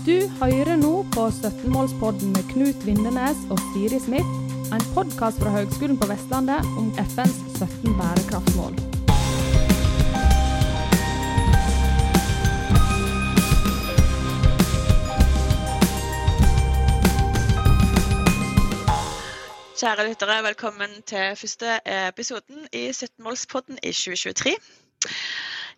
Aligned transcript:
Du 0.00 0.16
hører 0.40 0.78
nå 0.80 1.02
på 1.12 1.26
17-målspodden 1.28 2.30
med 2.32 2.46
Knut 2.48 2.84
Vindenes 2.88 3.42
og 3.52 3.58
Siri 3.74 3.98
Smith, 4.00 4.30
en 4.72 4.84
podkast 4.94 5.42
fra 5.42 5.52
Høgskolen 5.52 5.98
på 6.00 6.08
Vestlandet 6.08 6.64
om 6.80 6.88
FNs 7.02 7.36
17 7.58 7.98
bærekraftsmål. 7.98 8.78
Kjære 19.76 20.08
lyttere, 20.08 20.40
velkommen 20.48 21.00
til 21.04 21.36
første 21.36 21.76
episoden 22.08 22.64
i 22.72 22.88
17-målspodden 22.88 23.84
i 23.84 23.92
2023. 23.92 24.56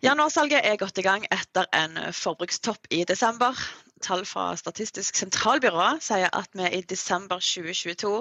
Januarsalget 0.03 0.63
er 0.63 0.79
godt 0.79 0.97
i 0.97 1.09
gang 1.11 1.27
etter 1.31 1.67
en 1.75 1.99
forbrukstopp 2.15 2.87
i 2.91 3.03
desember. 3.03 3.59
Tall 4.03 4.25
fra 4.27 4.49
Statistisk 4.59 5.15
sentralbyrå 5.15 5.93
sier 6.03 6.31
at 6.35 6.51
vi 6.57 6.67
i 6.77 6.81
desember 6.89 7.39
2022 7.43 8.11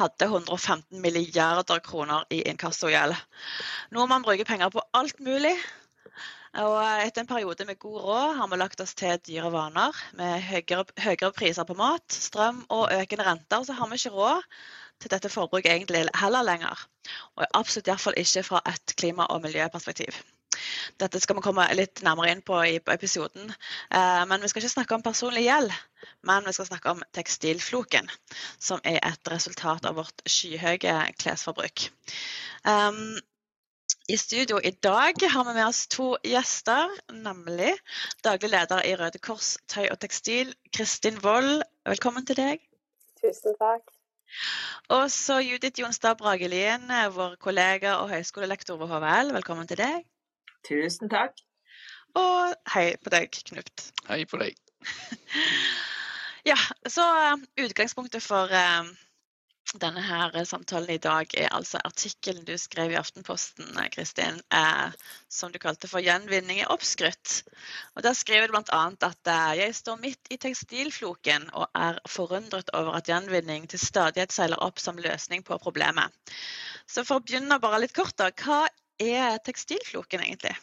hadde 0.00 0.28
115 0.30 1.00
milliarder 1.02 1.82
kroner 1.84 2.24
i 2.30 2.42
inkassogjeld. 2.50 3.16
Nordmann 3.90 4.26
bruker 4.26 4.48
penger 4.48 4.70
på 4.74 4.84
alt 4.94 5.20
mulig. 5.20 5.56
Og 6.56 6.78
etter 7.04 7.20
en 7.20 7.28
periode 7.28 7.66
med 7.68 7.78
god 7.82 7.98
råd 8.00 8.36
har 8.38 8.48
vi 8.48 8.56
lagt 8.56 8.80
oss 8.80 8.94
til 8.96 9.18
dyre 9.28 9.50
vaner. 9.52 9.98
Med 10.16 10.40
høyere, 10.46 10.86
høyere 11.04 11.32
priser 11.36 11.68
på 11.68 11.76
mat, 11.76 12.06
strøm 12.08 12.62
og 12.72 12.88
økende 12.94 13.26
renter, 13.26 13.66
så 13.66 13.76
har 13.76 13.90
vi 13.90 14.00
ikke 14.00 14.14
råd 14.14 14.46
til 15.02 15.12
dette 15.12 15.32
forbruket 15.32 15.72
egentlig 15.74 16.06
heller 16.16 16.46
lenger. 16.46 16.86
Og 17.36 17.44
absolutt 17.52 17.90
iallfall 17.90 18.16
ikke 18.22 18.46
fra 18.46 18.62
et 18.72 18.96
klima- 18.96 19.28
og 19.28 19.42
miljøperspektiv. 19.44 20.16
Dette 21.00 21.20
skal 21.20 21.36
vi 21.36 21.44
komme 21.44 21.66
litt 21.76 22.00
nærmere 22.06 22.32
inn 22.32 22.42
på 22.46 22.56
i 22.64 22.78
episoden. 22.80 23.50
Men 23.92 24.42
vi 24.42 24.48
skal 24.48 24.62
ikke 24.62 24.72
snakke 24.72 24.96
om 24.96 25.04
personlig 25.04 25.44
gjeld, 25.44 25.72
men 26.28 26.46
vi 26.46 26.54
skal 26.56 26.68
snakke 26.70 26.94
om 26.94 27.02
tekstilfloken, 27.16 28.08
som 28.58 28.80
er 28.86 29.00
et 29.04 29.32
resultat 29.32 29.84
av 29.88 29.98
vårt 30.00 30.24
skyhøye 30.30 30.96
klesforbruk. 31.20 31.88
I 34.06 34.16
studio 34.16 34.60
i 34.62 34.70
dag 34.70 35.18
har 35.34 35.44
vi 35.48 35.52
med 35.56 35.66
oss 35.66 35.82
to 35.90 36.12
gjester, 36.22 36.94
nemlig 37.10 37.74
daglig 38.24 38.52
leder 38.54 38.86
i 38.86 38.94
Røde 38.96 39.18
Kors 39.18 39.56
tøy 39.66 39.88
og 39.90 39.98
tekstil, 40.00 40.54
Kristin 40.70 41.18
Wold. 41.24 41.64
Velkommen 41.84 42.26
til 42.26 42.38
deg. 42.38 42.62
Tusen 43.18 43.58
takk. 43.58 43.90
Og 44.94 45.10
så 45.10 45.40
Judith 45.42 45.80
Jonstad 45.82 46.18
Bragelien, 46.22 46.86
vår 47.14 47.34
kollega 47.42 47.98
og 48.00 48.12
høyskolelektor 48.14 48.78
ved 48.78 48.94
HVL. 48.94 49.34
Velkommen 49.40 49.66
til 49.66 49.82
deg. 49.82 50.06
Tusen 50.66 51.10
takk. 51.12 51.38
Og 52.16 52.54
hei 52.72 52.94
på 53.02 53.12
deg, 53.12 53.34
Knut. 53.50 53.88
Hei 54.08 54.24
på 54.28 54.38
deg. 54.40 54.56
ja, 56.50 56.56
så 56.88 57.04
utgangspunktet 57.60 58.24
for 58.24 58.50
uh, 58.50 58.88
denne 59.82 60.02
her 60.02 60.32
samtalen 60.48 60.94
i 60.94 61.02
dag 61.02 61.34
er 61.36 61.52
altså 61.54 61.80
artikkelen 61.84 62.46
du 62.48 62.54
skrev 62.58 62.94
i 62.94 62.98
Aftenposten, 62.98 63.68
Kristin, 63.92 64.40
uh, 64.54 64.94
som 65.28 65.52
du 65.52 65.58
kalte 65.62 65.90
for 65.90 66.00
'Gjenvinning 66.00 66.62
er 66.62 66.72
oppskrytt'. 66.72 67.42
Og 67.94 68.02
Der 68.06 68.16
skriver 68.16 68.46
du 68.46 68.56
bl.a. 68.56 68.82
at 69.10 69.32
uh, 69.32 69.52
'jeg 69.58 69.74
står 69.74 70.00
midt 70.00 70.30
i 70.30 70.40
tekstilfloken 70.40 71.50
og 71.52 71.68
er 71.74 72.00
forundret 72.08 72.70
over 72.72 72.96
at 72.96 73.12
gjenvinning 73.12 73.68
til 73.68 73.82
stadighet 73.82 74.32
seiler 74.32 74.62
opp 74.62 74.78
som 74.78 74.98
løsning 74.98 75.44
på 75.44 75.58
problemet'. 75.58 76.10
Så 76.86 77.04
for 77.04 77.18
å 77.18 77.26
begynne 77.26 77.60
bare 77.60 77.82
litt 77.82 77.94
kort, 77.94 78.16
da. 78.18 78.30
Hva 78.30 78.66
er 79.00 79.38
tekstilfloken 79.44 80.20
egentlig? 80.20 80.56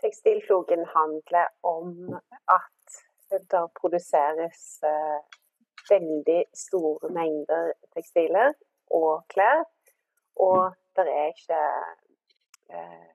Tekstilfloken 0.00 0.86
handler 0.96 1.46
om 1.62 2.14
at 2.48 3.00
det 3.30 3.64
produseres 3.80 4.62
eh, 4.82 5.18
veldig 5.90 6.40
store 6.54 7.10
mengder 7.12 7.72
tekstiler 7.94 8.54
og 8.90 9.24
klær. 9.32 9.64
Og 10.36 10.72
det 10.96 11.06
er 11.06 11.26
ikke 11.34 11.60
eh, 12.72 13.08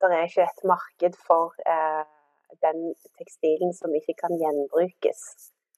det 0.00 0.14
er 0.14 0.24
ikke 0.24 0.46
et 0.46 0.64
marked 0.72 1.14
for 1.26 1.54
eh, 1.74 2.04
den 2.64 2.94
tekstilen 3.18 3.74
som 3.74 3.94
ikke 3.94 4.14
kan 4.22 4.34
gjenbrukes. 4.42 5.20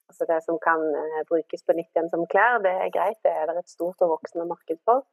Altså 0.09 0.25
det 0.31 0.39
som 0.45 0.59
kan 0.67 0.81
brukes 1.29 1.63
på 1.63 1.75
nytt 1.75 1.91
igjen 1.95 2.09
som 2.11 2.27
klær, 2.31 2.59
det 2.65 2.71
er 2.71 2.95
greit, 2.95 3.19
det 3.23 3.31
er 3.31 3.45
det 3.47 3.57
et 3.59 3.75
stort 3.75 4.03
og 4.03 4.11
voksende 4.15 4.45
marked 4.47 4.79
for. 4.87 5.03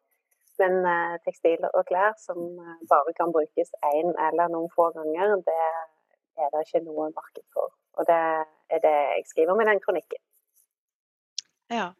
Men 0.58 0.80
eh, 0.92 1.16
tekstiler 1.26 1.70
og 1.74 1.86
klær 1.90 2.16
som 2.20 2.40
eh, 2.62 2.78
bare 2.90 3.14
kan 3.18 3.34
brukes 3.34 3.70
én 3.92 4.10
eller 4.28 4.50
noen 4.54 4.70
få 4.74 4.90
ganger, 4.96 5.36
det 5.46 5.58
er 6.38 6.50
det 6.54 6.64
ikke 6.66 6.84
noe 6.86 7.10
marked 7.14 7.44
for. 7.54 7.70
Og 7.98 8.08
det 8.10 8.18
er 8.74 8.82
det 8.84 8.96
jeg 8.96 9.28
skriver 9.30 9.58
med 9.58 9.70
den 9.70 9.82
kronikken. 9.84 10.22
Ja. 11.70 11.92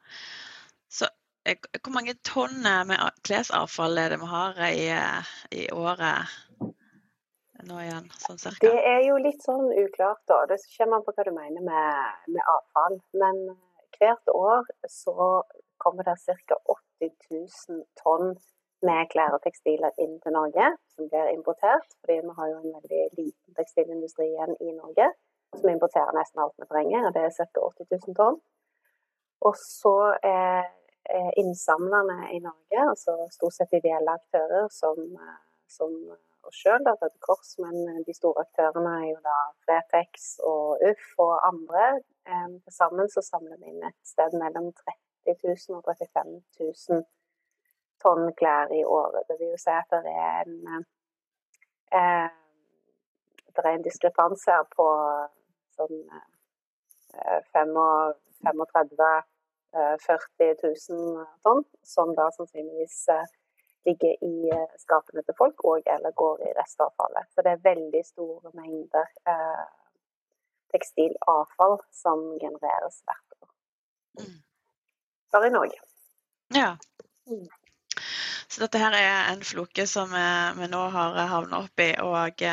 Så 0.88 1.08
hvor 1.44 1.92
mange 1.94 2.14
tonn 2.26 2.60
med 2.62 3.22
klesavfall 3.26 3.98
er 3.98 4.12
det 4.12 4.20
vi 4.20 4.28
har 4.30 4.60
i, 4.68 4.88
i 5.62 5.68
året 5.74 6.36
nå 7.68 7.78
igjen, 7.82 8.06
sånn 8.22 8.40
cirka? 8.40 8.68
Det 8.68 8.82
er 8.90 9.00
jo 9.06 9.16
litt 9.22 9.42
sånn 9.44 9.70
uklart, 9.72 10.22
da. 10.30 10.44
Det 10.50 10.58
kommer 10.76 10.98
an 10.98 11.06
på 11.06 11.14
hva 11.16 11.26
du 11.26 11.32
mener 11.34 11.64
med, 11.64 12.20
med 12.30 12.52
avfall. 12.54 12.98
Men 13.22 13.40
hvert 13.98 14.34
år 14.34 14.68
så 14.92 15.42
kommer 15.82 16.06
det 16.06 16.16
ca. 16.22 16.58
80 17.00 17.48
000 17.70 17.82
tonn 18.02 18.36
med 18.86 19.08
klær 19.12 19.34
og 19.34 19.42
tekstiler 19.42 19.94
inn 20.02 20.18
til 20.22 20.34
Norge, 20.36 20.68
som 20.94 21.08
blir 21.10 21.32
importert. 21.32 21.88
Fordi 22.00 22.20
vi 22.26 22.36
har 22.38 22.52
jo 22.52 22.60
en 22.60 22.76
veldig 22.76 23.02
liten 23.18 23.58
tekstilindustri 23.58 24.28
igjen 24.28 24.54
i 24.60 24.74
Norge, 24.76 25.10
som 25.56 25.70
importerer 25.72 26.14
nesten 26.16 26.44
alt 26.44 26.56
vi 26.60 26.68
trenger. 26.70 27.08
og 27.08 27.14
Det 27.16 27.24
er 27.26 27.36
ca. 27.38 27.48
80 27.70 27.90
000 28.06 28.18
tonn. 28.20 28.40
Og 29.48 29.54
så 29.62 29.96
er 30.22 30.70
innsamlerne 31.40 32.32
i 32.36 32.38
Norge, 32.44 32.80
altså 32.92 33.14
stort 33.32 33.54
sett 33.56 33.76
ideelle 33.78 34.16
aktører 34.18 34.66
som, 34.74 34.98
som 35.70 35.94
oss 36.48 36.60
sjøl, 36.62 36.84
Røde 36.84 37.20
Kors, 37.24 37.54
men 37.62 38.02
de 38.06 38.14
store 38.16 38.44
aktørene 38.46 38.94
er 39.00 39.08
jo 39.12 39.18
da 39.24 39.36
Fretex 39.64 40.30
og 40.52 40.84
Uff 40.90 41.06
og 41.24 41.34
andre. 41.48 41.90
Til 42.28 42.74
sammen 42.74 43.08
så 43.12 43.24
samler 43.24 43.56
vi 43.60 43.72
inn 43.72 43.84
et 43.88 43.98
sted 44.04 44.36
mellom 44.36 44.68
30 44.84 45.07
000 45.44 45.78
og 45.78 45.84
35 45.86 46.42
000 46.60 47.04
tonn 48.02 48.32
klær 48.38 48.72
i 48.74 48.84
året. 48.84 49.26
Det 49.28 49.36
vil 49.38 49.54
jo 49.54 49.60
si 49.60 49.72
at 49.74 49.90
det 49.90 50.14
er 50.14 50.44
en, 50.44 50.84
eh, 51.98 52.28
det 53.54 53.64
er 53.64 53.74
en 53.74 53.86
diskrepans 53.88 54.44
her 54.50 54.62
på 54.76 54.86
sånn 55.78 55.98
eh, 56.18 57.40
35 57.54 58.62
40 59.72 60.54
000 60.90 61.26
tonn, 61.44 61.64
som 61.84 62.14
da 62.16 62.30
sannsynligvis 62.36 63.08
eh, 63.12 63.26
ligger 63.88 64.24
i 64.24 64.34
skapene 64.80 65.22
til 65.26 65.36
folk 65.38 65.64
og 65.64 65.82
eller 65.94 66.12
går 66.22 66.40
i 66.48 66.54
restavfallet. 66.60 67.28
Så 67.32 67.44
det 67.44 67.52
er 67.52 67.66
veldig 67.70 68.02
store 68.06 68.52
mengder 68.54 69.06
eh, 69.32 69.66
tekstilavfall 70.72 71.78
som 72.02 72.24
genereres 72.42 73.02
hvert 73.04 73.38
år. 73.42 73.54
Bare 75.34 75.50
i 75.50 75.54
Norge. 75.54 75.80
Ja. 76.54 76.76
Så 78.48 78.62
dette 78.64 78.80
her 78.80 78.94
er 78.96 79.32
en 79.32 79.44
floke 79.44 79.84
som 79.90 80.12
vi 80.12 80.68
nå 80.72 80.82
har 80.94 81.18
havnet 81.28 81.58
oppi. 81.58 81.90
Og 82.00 82.44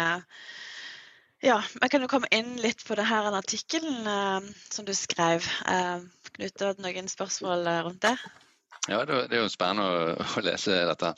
ja, 1.46 1.60
vi 1.82 1.90
kan 1.92 2.04
jo 2.04 2.10
komme 2.12 2.28
inn 2.36 2.58
litt 2.60 2.84
på 2.88 2.98
det 3.00 3.08
her 3.08 3.30
artikkelen 3.32 4.10
som 4.68 4.88
du 4.88 4.92
skrev. 4.98 5.48
Knut, 6.36 6.58
du 6.60 6.66
hadde 6.68 6.84
noen 6.84 7.08
spørsmål 7.08 7.64
rundt 7.88 8.04
det? 8.04 8.18
Ja, 8.92 9.00
det 9.08 9.24
er 9.32 9.40
jo 9.46 9.50
spennende 9.50 9.88
å, 9.88 10.14
å 10.20 10.44
lese 10.46 10.84
dette. 10.92 11.16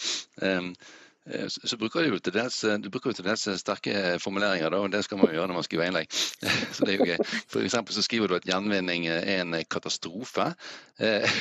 Um, 1.28 1.50
så, 1.50 1.78
bruker 1.80 2.08
du, 2.08 2.18
til 2.24 2.36
dels, 2.36 2.62
du 2.84 2.90
bruker 2.94 3.16
til 3.16 3.28
dels 3.28 3.44
sterke 3.60 4.16
formuleringer, 4.24 4.72
da, 4.72 4.80
og 4.84 4.94
det 4.94 5.04
skal 5.06 5.20
man 5.20 5.32
jo 5.32 5.40
gjøre 5.40 5.52
når 5.52 5.60
man 5.60 5.68
skriver 5.68 5.90
innlegg. 5.90 6.16
Så 6.76 6.88
det 6.88 6.96
er 6.96 7.02
jo 7.02 7.12
gøy. 7.12 7.36
For 7.52 7.66
eksempel 7.66 7.98
så 7.98 8.06
skriver 8.06 8.32
du 8.32 8.38
at 8.40 8.48
gjenvinning 8.48 9.10
er 9.12 9.42
en 9.42 9.60
katastrofe. 9.70 10.52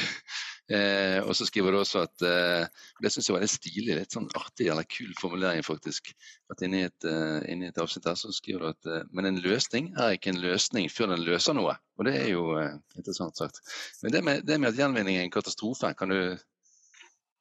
Eh, 0.67 1.21
og 1.23 1.37
så 1.39 1.47
skriver 1.47 1.71
du 1.71 1.79
også 1.79 2.01
at 2.03 2.23
eh, 2.27 2.65
Det 2.99 3.13
syns 3.15 3.29
jeg 3.29 3.35
var 3.37 3.43
litt 3.45 3.53
stilig, 3.53 3.95
litt 4.01 4.15
sånn 4.17 4.27
artig 4.35 4.67
eller 4.73 4.89
kul 4.91 5.13
formulering, 5.21 5.63
faktisk. 5.63 6.11
At 6.51 6.63
inni 6.67 6.83
et, 6.87 7.07
uh, 7.07 7.39
inni 7.51 7.69
et 7.71 7.79
avsnitt 7.83 8.07
her 8.07 8.19
så 8.19 8.33
skriver 8.35 8.65
du 8.65 8.69
at 8.73 8.91
uh, 8.91 9.05
men 9.15 9.31
en 9.31 9.41
løsning 9.43 9.93
er 9.95 10.17
ikke 10.17 10.33
en 10.33 10.43
løsning 10.43 10.91
før 10.91 11.13
den 11.15 11.23
løser 11.27 11.55
noe. 11.59 11.77
Og 11.99 12.07
det 12.09 12.17
er 12.19 12.29
jo 12.33 12.49
uh, 12.59 12.75
interessant 12.99 13.39
sagt. 13.39 13.63
Men 14.03 14.15
det 14.15 14.23
med, 14.27 14.43
det 14.47 14.59
med, 14.59 14.73
at 14.73 14.81
gjenvinning 14.83 15.21
er 15.21 15.27
en 15.27 15.35
katastrofe, 15.35 15.93
kan 15.99 16.11
du 16.11 16.19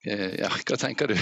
Ja, 0.06 0.50
hva 0.54 0.78
tenker 0.78 1.10
du? 1.10 1.16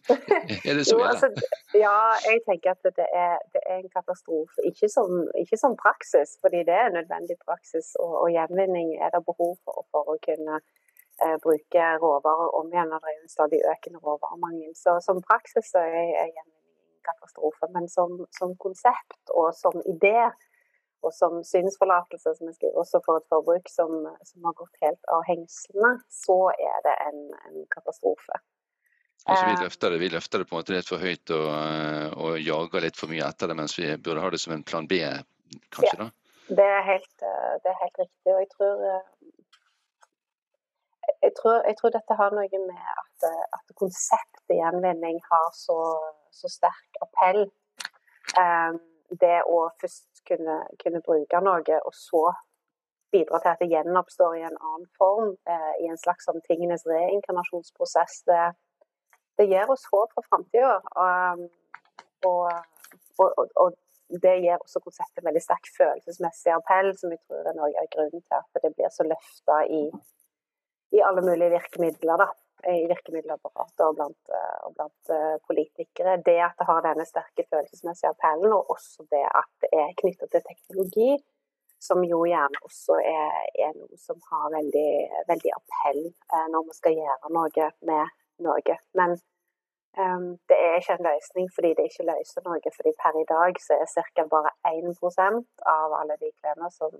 er 0.68 0.78
det 0.78 0.84
så 0.88 0.96
ille? 0.96 1.08
altså, 1.10 1.28
ja, 1.76 1.96
jeg 2.24 2.40
tenker 2.48 2.72
at 2.72 2.88
det 2.96 3.06
er, 3.12 3.36
det 3.52 3.62
er 3.68 3.82
en 3.82 3.90
katastrofe. 3.92 4.64
Ikke 4.70 4.88
som, 4.88 5.26
ikke 5.42 5.58
som, 5.60 5.76
praksis, 5.76 6.38
fordi 6.40 6.62
det 6.68 6.76
er 6.84 6.94
nødvendig 6.94 7.36
praksis. 7.44 7.92
Og, 8.00 8.14
og 8.22 8.32
gjenvinning 8.32 8.94
er 8.96 9.12
det 9.14 9.22
behov 9.28 9.54
for, 9.64 9.84
for 9.92 10.14
å 10.14 10.16
kunne 10.24 10.60
eh, 10.60 11.36
bruke 11.44 11.90
råvarer 12.04 12.56
om 12.60 12.72
igjen. 12.72 12.96
Og 12.96 13.04
det 13.04 13.12
er 13.12 13.20
en 13.20 13.36
stadig 13.36 13.60
økende 13.74 14.00
råvaremangel. 14.06 14.72
Så 14.78 14.96
som 15.04 15.20
praksis 15.28 15.68
så 15.74 15.84
er, 15.84 16.14
er 16.24 16.32
gjenvinning 16.32 16.88
en 16.96 17.08
katastrofe. 17.10 17.70
Men 17.76 17.88
som, 17.92 18.24
som, 18.38 18.56
konsept 18.64 19.36
og 19.36 19.52
som 19.58 19.76
idé 19.84 20.16
og 21.04 21.12
som 21.14 21.38
synsforlatelse, 21.46 22.34
som 22.38 22.48
jeg 22.48 22.56
skriver 22.58 22.80
også 22.82 23.00
for 23.04 23.20
et 23.20 23.28
forbruk 23.32 23.70
som, 23.72 24.08
som 24.26 24.48
har 24.48 24.56
gått 24.58 24.82
helt 24.84 25.12
av 25.12 25.24
hengslene, 25.28 25.94
så 26.12 26.38
er 26.54 26.82
det 26.86 26.94
en, 27.06 27.22
en 27.50 27.64
katastrofe. 27.74 28.40
Altså, 29.24 29.44
vi, 29.48 29.64
løfter 29.64 29.94
det, 29.94 29.98
vi 30.02 30.08
løfter 30.12 30.42
det 30.42 30.48
på 30.50 30.54
en 30.54 30.60
måte 30.60 30.74
litt 30.74 30.88
for 30.90 31.00
høyt 31.00 31.30
og, 31.32 31.46
og, 32.20 32.34
jager 32.44 32.84
litt 32.84 32.98
for 32.98 33.08
mye 33.08 33.24
etter 33.24 33.48
det, 33.48 33.56
mens 33.56 33.76
vi 33.78 33.88
burde 33.96 34.20
ha 34.20 34.32
det 34.34 34.40
som 34.42 34.52
en 34.52 34.64
plan 34.68 34.88
B, 34.90 35.00
kanskje? 35.72 35.96
da? 36.02 36.10
Det 36.44 36.66
er 36.68 36.82
helt, 36.84 37.14
det 37.64 37.70
er 37.70 37.78
helt 37.80 38.00
riktig. 38.02 38.34
og 38.34 38.40
jeg 38.42 38.50
tror, 38.52 38.82
jeg 41.24 41.32
tror, 41.38 41.60
jeg 41.70 41.76
tror 41.78 41.94
dette 41.94 42.18
har 42.20 42.36
noe 42.36 42.60
med 42.66 42.90
at, 43.00 43.28
at 43.56 43.76
konseptet 43.80 44.58
gjenvinning 44.58 45.22
har 45.30 45.48
så, 45.56 45.78
så 46.36 46.52
sterk 46.52 47.00
appell. 47.06 47.46
Um, 48.36 48.76
det 49.20 49.40
å 49.48 49.66
først 49.80 50.13
kunne, 50.28 50.58
kunne, 50.82 51.02
bruke 51.04 51.40
noe, 51.44 51.78
og 51.84 51.94
så 51.96 52.24
bidra 53.14 53.40
til 53.42 53.52
at 53.52 53.62
det 53.62 53.70
gjenoppstår 53.70 54.36
i 54.38 54.44
en 54.48 54.58
annen 54.58 54.88
form, 54.98 55.34
eh, 55.50 55.72
i 55.84 55.90
en 55.90 56.00
slags 56.00 56.26
sånn 56.28 56.42
tingenes 56.48 56.86
reinkarnasjonsprosess, 56.88 58.22
det, 58.30 58.42
det 59.38 59.48
gir 59.50 59.70
oss 59.70 59.86
håp 59.92 60.14
for 60.16 60.26
framtida. 60.30 60.76
Og, 61.04 61.46
og, 62.30 63.24
og, 63.24 63.42
og, 63.62 63.80
det 64.22 64.34
gir 64.44 64.60
også 64.60 64.82
konseptet 64.84 65.24
veldig 65.24 65.40
sterk 65.42 65.68
følelsesmessig 65.74 66.52
appell, 66.52 66.90
som 66.98 67.10
jeg 67.14 67.22
tror 67.24 67.46
er 67.48 67.56
noe 67.56 67.70
av 67.80 67.86
grunnen 67.94 68.20
til 68.20 68.36
at 68.36 68.60
det 68.62 68.70
blir 68.76 68.92
så 68.92 69.06
løfta 69.08 69.62
i, 69.64 69.80
i 70.94 71.00
alle 71.02 71.24
mulige 71.24 71.54
virkemidler. 71.54 72.20
da 72.20 72.28
i 72.70 72.86
virkemiddelapparatet 72.90 73.84
og 73.86 73.96
blant, 73.98 74.32
eh, 74.38 74.56
og 74.66 74.74
blant, 74.76 75.10
eh, 75.16 75.36
politikere. 75.48 76.16
Det 76.28 76.38
at 76.48 76.56
det 76.58 76.66
har 76.70 76.80
denne 76.86 77.06
sterke 77.08 77.44
følelsesmessige 77.50 78.12
appellen, 78.14 78.52
og 78.52 78.70
også 78.74 79.06
det 79.14 79.24
at 79.42 79.52
det 79.62 79.70
er 79.82 79.98
knyttet 80.00 80.30
til 80.30 80.46
teknologi, 80.50 81.10
som 81.86 82.04
jo 82.12 82.22
gjerne 82.24 82.62
også 82.68 82.96
er, 83.18 83.30
er 83.66 83.72
noe 83.76 83.96
som 84.06 84.20
har 84.30 84.46
veldig, 84.56 84.90
veldig, 85.30 85.52
appell 85.60 86.02
eh, 86.08 86.46
når 86.52 86.66
vi 86.68 86.74
skal 86.80 86.98
gjøre 87.00 87.32
noe 87.36 87.70
med 87.90 88.04
Norge. 88.48 88.76
Men 88.98 89.10
um, 90.00 90.30
det 90.48 90.56
er 90.66 90.78
ikke 90.78 90.96
en 90.96 91.06
løsning 91.10 91.50
fordi 91.54 91.74
det 91.76 91.84
ikke 91.90 92.08
løser 92.08 92.42
noe. 92.46 92.72
fordi 92.78 92.92
per 93.02 93.20
i 93.20 93.26
dag 93.34 93.60
så 93.66 93.76
er 93.82 93.86
ca. 94.16 94.24
bare 94.32 94.50
1 94.72 94.88
av 95.76 95.92
alle 96.00 96.16
de 96.22 96.32
klærne 96.40 96.70
som, 96.78 96.96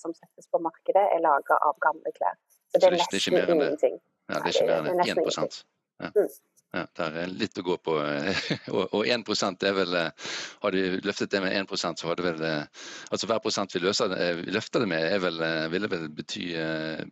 som 0.00 0.14
settes 0.14 0.46
på 0.52 0.62
markedet, 0.62 1.04
er 1.10 1.26
laga 1.26 1.58
av 1.66 1.76
gamle 1.82 2.14
klær. 2.16 2.38
Så 2.70 2.78
det 2.78 2.86
er 2.86 2.96
nesten 2.96 3.36
ingenting. 3.50 3.98
Ja, 4.30 4.40
det 4.40 4.52
er 4.52 4.56
ikke 4.56 4.70
mer 4.70 4.88
enn 4.90 5.02
1 5.04 5.58
ja. 6.00 6.08
Mm. 6.14 6.28
ja, 6.72 6.82
Det 6.96 7.06
er 7.20 7.32
litt 7.36 7.58
å 7.60 7.64
gå 7.66 7.74
på. 7.84 7.96
Og 8.96 9.02
1% 9.04 9.66
er 9.68 9.74
vel 9.76 9.96
Har 9.98 10.72
du 10.72 11.00
løftet 11.04 11.34
det 11.34 11.42
med 11.44 11.52
1 11.58 11.98
så 12.00 12.08
hadde 12.08 12.24
vel 12.24 12.44
Altså 12.48 13.28
hver 13.28 13.42
prosent 13.44 13.74
vi, 13.76 13.82
løser, 13.84 14.14
vi 14.40 14.54
løfter 14.54 14.84
det 14.84 14.88
med, 14.94 15.04
er 15.04 15.20
vel, 15.20 15.42
ville 15.74 15.90
vel 15.92 16.08
bety 16.08 16.46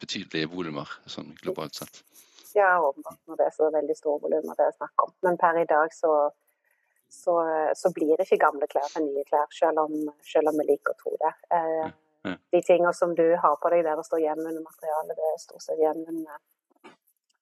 betydelige 0.01 0.49
volumer 0.55 0.89
sånn 1.11 1.35
globalt 1.43 1.83
sett. 1.83 2.03
Ja, 2.55 2.81
åpenbart 2.81 3.21
når 3.27 3.37
det 3.37 3.47
er 3.47 3.55
så 3.55 3.71
veldig 3.71 3.97
store 3.97 4.21
volumer 4.25 4.57
det 4.59 4.69
er 4.69 4.77
snakk 4.77 5.05
om. 5.05 5.15
Men 5.27 5.37
per 5.41 5.61
i 5.61 5.67
dag 5.69 5.95
så, 5.95 6.13
så, 7.13 7.35
så 7.77 7.93
blir 7.95 8.21
ikke 8.25 8.41
gamle 8.41 8.69
klær 8.71 8.89
til 8.93 9.07
nye 9.07 9.25
klær, 9.29 9.49
selv 9.55 9.85
om, 9.85 9.97
selv 10.27 10.53
om 10.53 10.61
vi 10.61 10.69
liker 10.73 10.95
å 10.95 11.01
tro 11.03 11.17
det. 11.23 11.35
Eh, 11.55 11.89
ja, 12.27 12.37
de 12.55 12.63
tingene 12.67 12.93
som 12.97 13.15
du 13.15 13.27
har 13.43 13.59
på 13.63 13.71
deg 13.73 13.85
der 13.87 13.99
det 14.01 14.07
står 14.09 14.25
gjenvunnet 14.25 14.65
materiale, 14.65 15.17
det 15.17 15.29
er 15.33 15.43
stort 15.43 15.65
sett 15.65 15.83
gjenvunnet 15.83 16.41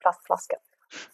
plastflasker, 0.07 0.63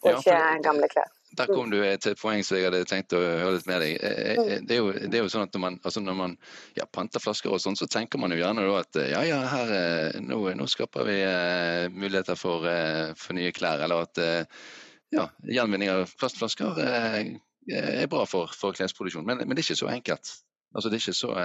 og 0.05 0.09
ja, 0.13 0.21
ikke 0.21 0.39
gamle 0.69 0.89
klær. 0.93 1.11
Der 1.37 1.49
kom 1.49 1.71
du 1.71 1.79
til 1.81 2.13
et 2.13 2.21
poeng 2.21 2.43
som 2.45 2.57
jeg 2.57 2.67
hadde 2.67 2.83
tenkt 2.85 3.13
å 3.17 3.21
høre 3.21 3.55
litt 3.55 3.65
med 3.69 3.81
deg. 3.81 3.95
Eh, 4.05 4.17
eh, 4.33 4.37
mm. 4.37 4.67
Det 4.69 4.75
er 4.75 4.79
jo, 4.79 4.91
det 4.93 5.17
er 5.17 5.23
jo 5.23 5.31
sånn 5.33 5.47
at 5.47 5.55
Når 5.55 5.63
man, 5.63 5.79
altså 5.81 6.03
når 6.03 6.17
man 6.19 6.35
ja, 6.77 6.85
panter 6.85 7.23
flasker 7.23 7.53
og 7.53 7.61
sånn, 7.63 7.77
så 7.79 7.87
tenker 7.89 8.21
man 8.21 8.33
jo 8.33 8.41
gjerne 8.41 8.67
at 8.77 8.99
ja, 9.09 9.23
ja, 9.25 9.39
her, 9.49 9.73
nå, 10.21 10.39
nå 10.59 10.69
skaper 10.69 11.09
vi 11.09 11.17
uh, 11.25 11.89
muligheter 11.93 12.37
for, 12.37 12.67
uh, 12.69 13.13
for, 13.17 13.33
nye 13.37 13.53
klær. 13.55 13.81
Eller 13.85 14.05
at 14.05 14.21
uh, 14.21 14.69
ja, 15.13 15.27
gjenvinning 15.57 15.93
av 15.93 16.13
plastflasker 16.19 16.81
er 16.83 18.07
bra 18.11 18.27
for, 18.29 18.53
for 18.53 18.77
klesproduksjon. 18.77 19.25
Men, 19.25 19.41
men, 19.41 19.55
det 19.55 19.63
er 19.63 19.71
ikke 19.71 19.83
så 19.85 19.91
enkelt. 19.93 20.37
Altså 20.73 20.89
Det 20.89 20.99
er 20.99 21.05
ikke 21.05 21.17
så 21.17 21.35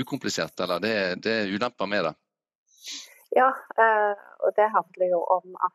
ukomplisert. 0.00 0.56
Eller 0.64 0.80
det, 0.84 0.96
det 1.24 1.38
er 1.42 1.52
ulemper 1.52 1.88
med 1.90 2.08
det. 2.08 2.14
Ja, 3.34 3.48
og 3.50 4.52
det 4.54 4.68
handler 4.70 5.08
jo 5.10 5.24
om 5.34 5.56
at 5.58 5.74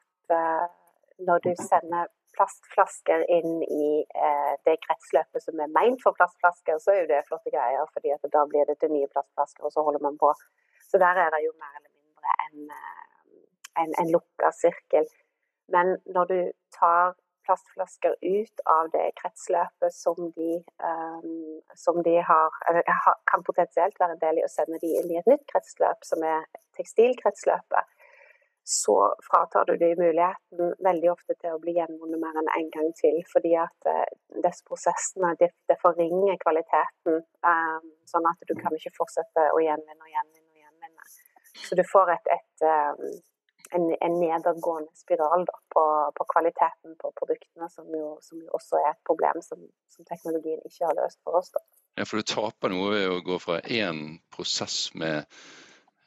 når 1.27 1.43
du 1.45 1.51
sender 1.59 2.07
plastflasker 2.37 3.25
inn 3.37 3.61
i 3.65 3.87
eh, 3.99 4.53
det 4.67 4.77
kretsløpet 4.85 5.43
som 5.43 5.59
er 5.59 5.71
meint 5.75 6.01
for 6.03 6.15
plastflasker, 6.17 6.79
så 6.79 6.93
er 6.93 7.01
jo 7.01 7.09
det 7.11 7.23
flotte 7.27 7.51
greier, 7.53 7.87
fordi 7.93 8.13
da 8.35 8.45
blir 8.49 8.69
det 8.69 8.77
til 8.79 8.93
nye 8.93 9.09
plastflasker, 9.11 9.65
og 9.67 9.73
så 9.75 9.83
holder 9.85 10.03
man 10.05 10.19
på. 10.21 10.31
Så 10.87 11.01
der 11.01 11.19
er 11.23 11.33
det 11.35 11.41
jo 11.45 11.55
mer 11.59 11.73
eller 11.79 11.91
mindre 11.91 12.35
en, 12.45 12.69
eh, 12.77 13.81
en, 13.83 13.97
en 14.03 14.13
lukka 14.13 14.53
sirkel. 14.61 15.09
Men 15.73 15.97
når 16.15 16.31
du 16.31 16.39
tar 16.79 17.17
plastflasker 17.49 18.15
ut 18.21 18.63
av 18.69 18.89
det 18.93 19.07
kretsløpet 19.19 19.93
som 19.93 20.17
de, 20.37 20.59
um, 20.85 21.61
som 21.77 21.97
de 22.05 22.19
har, 22.21 22.57
kan 23.31 23.45
potensielt 23.45 23.97
være 24.01 24.15
en 24.15 24.21
del 24.21 24.41
i, 24.41 24.45
å 24.45 24.51
sende 24.53 24.77
de 24.83 24.91
inn 24.99 25.09
i 25.09 25.17
et 25.17 25.29
nytt 25.29 25.47
kretsløp, 25.49 26.05
som 26.05 26.21
er 26.25 26.45
tekstilkretsløpet, 26.77 27.95
så 28.71 29.15
fratar 29.31 29.65
du 29.65 29.77
dem 29.77 29.97
muligheten 29.97 30.75
veldig 30.87 31.07
ofte 31.11 31.33
til 31.41 31.55
å 31.55 31.61
bli 31.63 31.73
gjenvunnet 31.73 32.21
mer 32.21 32.35
enn 32.37 32.49
en 32.53 32.67
gang 32.75 32.91
til. 32.99 33.15
Fordi 33.31 33.55
at 33.57 33.87
uh, 33.89 34.03
disse 34.45 34.61
prosessene 34.67 35.31
det, 35.39 35.49
det 35.71 35.77
forringer 35.81 36.37
kvaliteten, 36.43 37.23
um, 37.49 37.87
sånn 38.11 38.27
at 38.29 38.45
du 38.45 38.53
kan 38.59 38.75
ikke 38.77 38.93
fortsette 38.99 39.47
å 39.55 39.63
gjenvinne 39.63 40.05
og 40.05 40.11
gjenvinne 40.13 40.53
og 40.53 40.61
gjenvinne. 40.61 41.07
Så 41.65 41.79
du 41.79 41.81
får 41.89 42.13
et, 42.13 42.29
et, 42.35 42.65
um, 42.69 43.01
en, 43.79 43.87
en, 44.05 44.19
nedadgående 44.21 44.93
spiral 45.01 45.47
da, 45.49 45.57
på, 45.73 45.85
på, 46.19 46.27
kvaliteten 46.35 46.93
på 47.01 47.11
produktene, 47.17 47.71
som 47.73 47.89
jo, 47.89 48.11
som 48.21 48.43
jo, 48.43 48.51
også 48.59 48.83
er 48.83 48.91
et 48.91 49.01
problem 49.09 49.41
som, 49.45 49.65
som, 49.89 50.05
teknologien 50.11 50.61
ikke 50.69 50.91
har 50.91 50.97
løst 51.01 51.17
for 51.25 51.41
oss. 51.41 51.49
Da. 51.57 51.65
Ja, 51.97 52.05
For 52.05 52.21
du 52.21 52.29
taper 52.35 52.69
noe 52.75 52.93
ved 52.93 53.09
å 53.15 53.17
gå 53.25 53.41
fra 53.41 53.57
én 53.65 54.19
prosess 54.29 54.91
med 54.93 55.25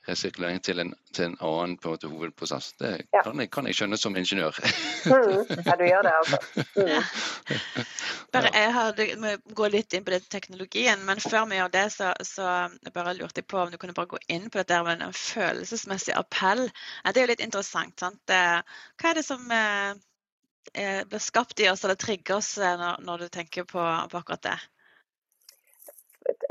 resirkulering 0.09 0.61
til 0.65 0.83
en, 0.83 0.93
til 1.15 1.29
en 1.29 1.37
annen 1.41 1.77
på 1.79 1.95
en 1.95 2.11
hovedprosess. 2.11 2.73
Det 2.81 2.91
ja. 3.13 3.23
kan, 3.23 3.41
jeg, 3.41 3.51
kan, 3.55 3.67
jeg, 3.71 3.79
skjønne 3.79 3.99
som 4.01 4.17
ingeniør. 4.19 4.59
mm, 5.07 5.63
ja, 5.67 5.77
du 5.79 5.85
gjør 5.87 6.07
det, 6.09 6.15
altså. 6.19 6.39
Mm. 6.77 7.85
Bare 8.33 8.53
jeg 8.57 8.73
hadde, 8.75 9.07
må 9.23 9.35
gå 9.55 9.69
litt 9.73 9.95
inn 9.95 10.05
på 10.07 10.15
det 10.15 10.23
teknologien, 10.33 11.05
men 11.07 11.21
før 11.23 11.47
vi 11.51 11.61
gjør 11.61 11.75
det, 11.75 11.87
så, 11.95 12.13
så 12.27 12.49
jeg 12.83 12.95
bare 12.95 13.15
lurte 13.19 13.43
jeg 13.43 13.49
på 13.51 13.61
om 13.63 13.71
du 13.71 13.79
kunne 13.79 13.97
bare 13.97 14.11
gå 14.15 14.23
inn 14.33 14.49
på 14.51 14.63
dette 14.63 14.81
med 14.87 15.05
en 15.05 15.17
følelsesmessig 15.17 16.17
appell. 16.19 16.65
Det 17.07 17.21
er 17.21 17.27
jo 17.27 17.33
litt 17.35 17.45
interessant. 17.45 17.95
sant? 18.01 18.23
Hva 18.33 19.13
er 19.13 19.21
det 19.21 19.27
som 19.27 19.47
eh, 19.55 21.03
blir 21.07 21.23
skapt 21.23 21.61
i 21.61 21.69
oss 21.71 21.85
eller 21.85 22.01
trigger 22.01 22.41
oss 22.41 22.57
eh, 22.59 22.79
når, 22.81 23.03
når 23.07 23.27
du 23.27 23.35
tenker 23.39 23.69
på, 23.69 23.83
på 23.83 24.23
akkurat 24.23 24.49
det? 24.51 24.59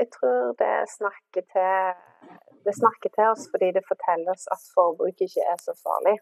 Jeg 0.02 0.10
tror 0.16 0.54
det 0.62 0.74
snakker 0.98 1.42
til 1.54 1.74
det 2.66 2.74
snakker 2.78 3.10
til 3.16 3.26
oss 3.32 3.44
fordi 3.52 3.68
det 3.76 3.88
forteller 3.90 4.30
oss 4.34 4.46
at 4.54 4.62
forbruk 4.74 5.18
ikke 5.26 5.44
er 5.52 5.58
så 5.66 5.74
farlig. 5.84 6.16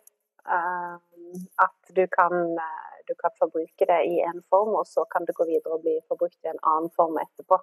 Um, 0.56 1.36
at 1.66 1.80
du 1.98 2.04
kan, 2.16 2.34
uh, 2.66 2.96
du 3.08 3.12
kan, 3.22 3.32
forbruke 3.40 3.84
det 3.92 4.00
i 4.14 4.16
en 4.30 4.40
form, 4.50 4.72
og 4.80 4.86
så 4.94 5.04
kan 5.12 5.26
det 5.28 5.36
gå 5.38 5.44
videre 5.52 5.76
og 5.76 5.82
bli 5.84 5.96
forbrukt 6.08 6.38
i 6.44 6.52
en 6.52 6.62
annen 6.72 6.92
form 6.96 7.18
etterpå. 7.24 7.58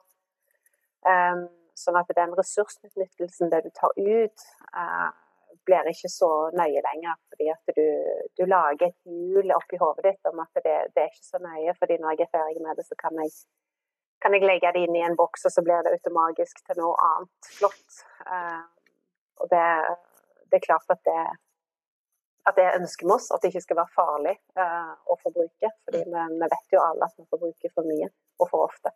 Um, 1.14 1.48
sånn 1.82 1.98
at 2.02 2.14
den 2.20 2.36
ressursutnyttelsen 2.38 3.54
det 3.54 3.64
du 3.66 3.72
tar 3.82 3.94
ut, 3.98 4.46
blir 5.68 5.90
ikke 5.92 6.10
så 6.10 6.30
nøye 6.58 6.82
lenger. 6.86 7.18
Fordi 7.30 7.50
at 7.54 7.76
du, 7.78 7.86
du 8.38 8.44
lager 8.50 8.90
et 8.90 8.98
hjul 9.06 9.54
oppi 9.58 9.78
hodet 9.82 10.06
ditt 10.08 10.32
om 10.32 10.42
at 10.46 10.62
det, 10.66 10.78
det, 10.96 11.04
er 11.04 11.12
ikke 11.12 11.30
så 11.34 11.42
nøye, 11.44 11.76
fordi 11.82 12.00
når 12.02 12.16
jeg 12.16 12.28
er 12.28 12.34
ferdig 12.38 12.64
med 12.66 12.80
det, 12.80 12.88
så 12.90 12.98
kan 13.04 13.22
jeg 13.22 13.34
kan 14.24 14.34
jeg 14.34 14.46
legge 14.46 14.72
det 14.74 14.86
inn 14.86 14.96
i 14.98 15.04
en 15.06 15.18
boks, 15.18 15.46
og 15.48 15.54
så 15.54 15.64
blir 15.66 15.84
det 15.86 15.94
automatisk 15.98 16.64
til 16.66 16.80
noe 16.82 16.96
annet 17.10 17.52
flott. 17.58 18.00
Uh, 18.26 18.64
og 19.42 19.52
det, 19.52 19.66
det, 20.48 20.58
er 20.58 20.66
klart 20.66 20.94
at 20.94 21.04
det, 21.06 21.20
at 22.50 22.58
det 22.58 22.72
ønsker 22.80 23.08
vi 23.08 23.14
oss, 23.14 23.30
at 23.34 23.44
det 23.44 23.54
ikke 23.54 23.66
skal 23.68 23.82
være 23.84 23.96
farlig 23.98 24.36
uh, 24.58 24.96
å 25.06 25.20
forbruke. 25.22 25.72
fordi 25.86 26.02
vi, 26.08 26.26
vi, 26.34 26.42
vet 26.48 26.74
jo 26.74 26.82
alle 26.82 27.10
at 27.10 27.20
vi 27.20 27.28
forbruker 27.30 27.76
for 27.76 27.90
mye 27.90 28.10
og 28.42 28.50
for 28.50 28.66
ofte. 28.66 28.96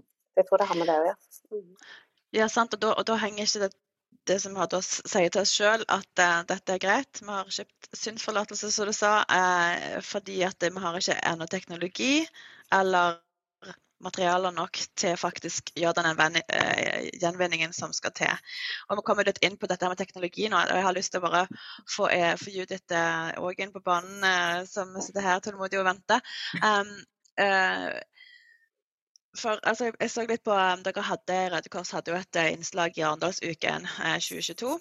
Så 0.00 0.40
jeg 0.40 0.48
tror 0.48 0.62
det 0.62 0.70
har 0.70 0.80
med 0.80 0.88
det 0.88 0.96
å 0.96 1.06
gjøre. 1.10 1.30
Mm. 1.52 1.94
Ja, 2.40 2.48
sant. 2.48 2.74
Og 2.76 2.82
da, 2.82 2.96
og 2.96 3.06
da, 3.10 3.20
henger 3.20 3.44
ikke 3.44 3.66
det, 3.66 3.72
det 4.30 4.36
som 4.40 4.54
vi 4.56 4.82
sier 4.86 5.32
til 5.32 5.42
oss 5.42 5.52
sjøl, 5.52 5.84
at 5.92 6.22
uh, 6.22 6.40
dette 6.48 6.78
er 6.78 6.80
greit. 6.80 7.20
Vi 7.20 7.28
har 7.28 7.56
kjøpt 7.60 7.90
synsforlatelse, 7.92 8.72
som 8.72 8.88
du 8.88 8.96
sa, 8.96 9.18
fordi 10.06 10.40
at 10.48 10.64
vi 10.64 10.80
har 10.80 10.96
ikke 10.96 11.20
ennå 11.28 11.50
teknologi 11.50 12.14
eller 12.72 13.18
materialer 14.04 14.54
nok 14.56 14.78
til 14.98 15.16
faktisk 15.20 15.72
gjøre 15.78 16.04
den 16.06 16.38
eh, 16.40 17.08
gjenvinningen 17.20 17.74
som 17.76 17.92
skal 17.96 18.14
til. 18.16 18.52
Og 18.88 19.00
Vi 19.00 19.06
kommer 19.06 19.28
litt 19.28 19.42
inn 19.44 19.58
på 19.60 19.68
dette 19.70 19.88
med 19.88 20.00
teknologi 20.00 20.48
nå. 20.48 20.56
og 20.58 20.76
Jeg 20.78 20.86
har 20.86 20.96
lyst 20.96 21.14
til 21.14 21.22
å 21.22 21.26
bare 21.28 21.44
få, 21.88 22.08
eh, 22.08 22.34
få 22.40 22.54
Judith 22.54 22.94
òg 22.94 23.52
eh, 23.52 23.64
inn 23.64 23.74
på 23.74 23.84
banen, 23.84 24.66
som 24.66 24.94
sitter 25.00 25.26
her 25.26 25.44
tålmodig 25.44 25.80
og 25.80 25.88
venter. 25.88 26.20
Um, 26.62 26.90
uh, 27.40 27.92
for 29.38 29.60
altså, 29.62 29.92
jeg 29.92 30.10
så 30.10 30.24
litt 30.26 30.42
på 30.44 30.54
um, 30.56 30.82
dere 30.82 31.04
hadde, 31.06 31.38
Røde 31.52 31.70
Kors 31.72 31.92
hadde 31.94 32.12
jo 32.12 32.18
et 32.18 32.40
innslag 32.50 32.98
i 32.98 33.04
Arendalsuken 33.06 33.86
uh, 33.86 34.16
2022. 34.18 34.74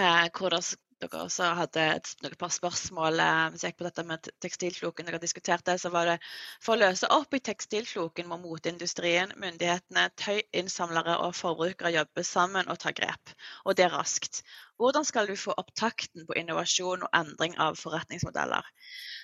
Eh, 0.00 0.28
hvor 0.32 0.48
dere, 0.48 0.76
dere 1.02 1.24
også 1.26 1.50
hadde 1.58 1.84
et, 1.96 2.10
noen 2.24 2.36
par 2.40 2.52
spørsmål 2.54 3.20
uh, 3.22 3.48
hvis 3.52 3.64
jeg 3.64 3.72
gikk 3.72 3.80
på 3.82 3.86
dette 3.88 4.04
med 4.08 4.28
tekstilfloken. 4.44 5.08
dere 5.08 5.20
diskuterte, 5.22 5.76
så 5.78 5.92
var 5.94 6.10
det 6.10 6.16
For 6.62 6.74
å 6.74 6.82
løse 6.82 7.10
opp 7.14 7.34
i 7.36 7.42
tekstilfloken 7.44 8.30
må 8.30 8.38
moteindustrien, 8.42 9.34
myndighetene, 9.42 10.08
tøyinnsamlere 10.22 11.18
og 11.26 11.36
forbrukere 11.38 11.94
jobbe 11.96 12.26
sammen 12.26 12.70
og 12.72 12.80
ta 12.82 12.94
grep. 12.96 13.34
Og 13.66 13.76
det 13.78 13.90
raskt. 13.92 14.42
Hvordan 14.80 15.04
skal 15.06 15.28
du 15.28 15.36
få 15.38 15.54
opp 15.58 15.74
takten 15.78 16.26
på 16.26 16.38
innovasjon 16.40 17.04
og 17.06 17.18
endring 17.18 17.58
av 17.62 17.76
forretningsmodeller? 17.80 18.66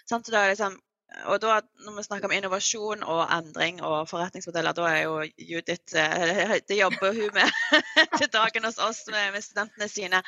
Sånn, 0.09 0.23
så 0.25 0.35
da 0.35 0.45
liksom, 0.51 0.79
og 1.09 1.41
da, 1.41 1.55
når 1.87 1.95
vi 1.97 2.03
snakker 2.05 2.29
om 2.29 2.33
innovasjon 2.37 3.03
og 3.09 3.21
endring 3.33 3.79
og 3.85 4.11
forretningsmodeller, 4.11 4.75
da 4.77 4.88
er 4.91 4.99
jo 5.07 5.15
Judith 5.50 5.97
eh, 5.97 6.53
Det 6.69 6.77
jobber 6.77 7.15
hun 7.17 7.31
med 7.35 7.79
til 8.21 8.29
dagen 8.33 8.67
hos 8.69 8.77
oss 8.83 9.00
med, 9.09 9.33
med 9.33 9.45
studentene 9.45 9.88
sine. 9.88 10.21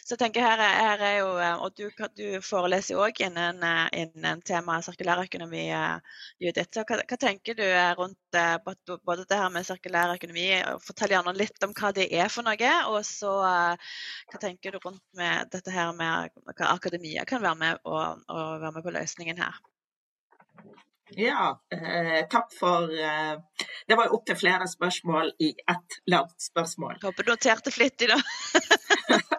Så 0.00 0.14
jeg 0.14 0.22
tenker 0.22 0.46
her, 0.46 0.62
her 0.62 1.04
er 1.04 1.18
jo 1.18 1.34
eh, 1.36 1.62
Og 1.62 1.76
du, 1.76 1.84
du 2.16 2.40
foreleser 2.44 2.94
jo 2.96 3.02
òg 3.04 3.20
innen, 3.26 3.60
eh, 3.68 4.06
innen 4.06 4.40
temaet 4.48 4.88
sirkulærøkonomi, 4.88 5.66
Judith. 6.40 6.72
Så 6.72 6.86
hva, 6.88 7.02
hva, 7.04 7.20
tenker 7.20 7.58
du 7.58 7.66
rundt 8.00 8.40
både 9.04 9.26
det 9.28 9.40
her 9.42 9.52
med 9.52 9.68
sirkulærøkonomi? 9.68 10.46
Fortell 10.86 11.12
gjerne 11.12 11.36
litt 11.36 11.68
om 11.68 11.76
hva 11.76 11.92
det 11.92 12.08
er 12.08 12.32
for 12.32 12.48
noe. 12.48 12.72
Og 12.88 13.02
så 13.06 13.34
hva 13.36 14.40
tenker 14.40 14.72
du 14.72 14.80
rundt 14.80 15.04
med 15.18 15.52
dette 15.52 15.76
her 15.76 15.92
med 15.96 16.32
hva 16.56 16.72
akademia 16.72 17.28
kan 17.28 17.44
være 17.44 17.60
med 17.66 17.84
og, 17.84 18.24
og 18.32 18.64
være 18.64 18.74
med 18.78 18.88
på 18.88 18.96
løsningen 18.96 19.44
her? 19.44 19.60
Ja, 21.16 21.60
eh, 21.74 22.26
takk 22.28 22.52
for 22.60 22.82
eh, 23.00 23.38
Det 23.86 23.94
var 23.94 24.06
jo 24.06 24.16
opptil 24.16 24.36
flere 24.36 24.68
spørsmål 24.68 25.32
i 25.38 25.48
ett 25.50 25.98
langt 26.06 26.42
spørsmål. 26.42 26.98
Håper 27.02 27.22
du 27.22 27.30
noterte 27.30 27.70
flittig, 27.70 28.08
da. 28.08 28.18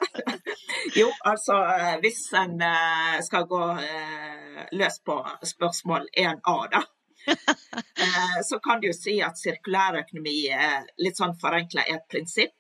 jo, 1.00 1.12
altså 1.26 1.54
eh, 1.54 1.96
hvis 2.04 2.26
en 2.38 2.62
eh, 2.62 3.22
skal 3.26 3.48
gå 3.50 3.62
eh, 3.72 4.66
løs 4.72 5.00
på 5.06 5.18
spørsmål 5.56 6.10
1A, 6.18 6.58
da. 6.72 6.84
Eh, 8.04 8.40
så 8.44 8.58
kan 8.60 8.82
du 8.82 8.90
si 8.94 9.14
at 9.24 9.38
sirkulærøkonomi 9.40 10.40
litt 11.06 11.20
sånn 11.20 11.36
forenkla 11.40 11.86
er 11.86 12.02
et 12.02 12.08
prinsipp 12.12 12.58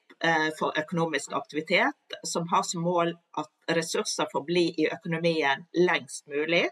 for 0.55 0.77
økonomisk 0.79 1.33
aktivitet 1.35 2.15
som 2.23 2.45
har 2.47 2.63
som 2.63 2.85
mål 2.85 3.11
at 3.41 3.75
ressurser 3.75 4.29
får 4.31 4.45
bli 4.47 4.63
i 4.85 4.85
økonomien 4.93 5.65
lengst 5.89 6.29
mulig 6.31 6.63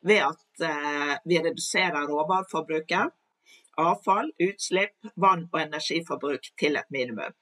ved 0.00 0.22
at 0.22 0.60
eh, 0.62 1.16
vi 1.24 1.38
reduserer 1.38 2.06
råvareforbruket, 2.06 3.10
avfall, 3.78 4.32
utslipp, 4.38 4.96
vann- 5.14 5.48
og 5.52 5.60
energiforbruk 5.60 6.50
til 6.58 6.76
et 6.76 6.90
minimum. 6.90 7.34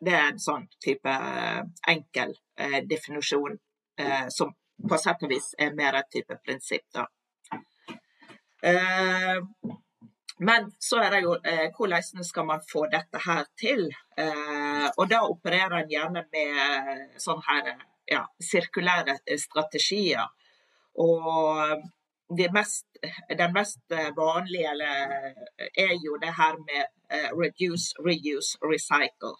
Det 0.00 0.12
er 0.12 0.28
en 0.30 0.40
sånn 0.40 0.66
type 0.84 1.08
eh, 1.08 1.62
enkel 1.88 2.36
eh, 2.58 2.82
definisjon 2.88 3.58
som 4.28 4.50
på 4.90 4.96
sett 5.00 5.22
og 5.24 5.30
vis 5.32 5.54
er 5.56 5.70
mer 5.72 5.96
et 5.96 6.10
type 6.12 6.34
prinsipp. 6.44 6.82
Da. 6.92 7.06
Men 10.36 10.66
så 10.84 10.98
er 11.00 11.14
det 11.14 11.20
jo 11.22 11.32
hvordan 11.78 12.26
skal 12.28 12.44
man 12.44 12.60
få 12.60 12.82
dette 12.92 13.22
her 13.24 13.46
til? 13.56 13.86
og 14.98 15.08
da 15.08 15.22
opererer 15.24 15.78
en 15.78 15.94
gjerne 15.94 16.26
med 16.28 17.16
sånn 17.24 17.40
her 17.48 17.72
ja, 18.12 18.26
sirkulære 18.50 19.16
strategier 19.40 20.28
og 20.96 21.82
mest, 22.52 22.86
den 23.38 23.52
mest 23.54 23.94
vanlige 24.16 24.72
er 25.86 25.94
jo 26.04 26.16
det 26.22 26.32
her 26.34 26.56
med 26.58 26.84
eh, 27.12 27.30
reduce, 27.40 27.94
reuse, 27.98 28.58
recycle. 28.62 29.36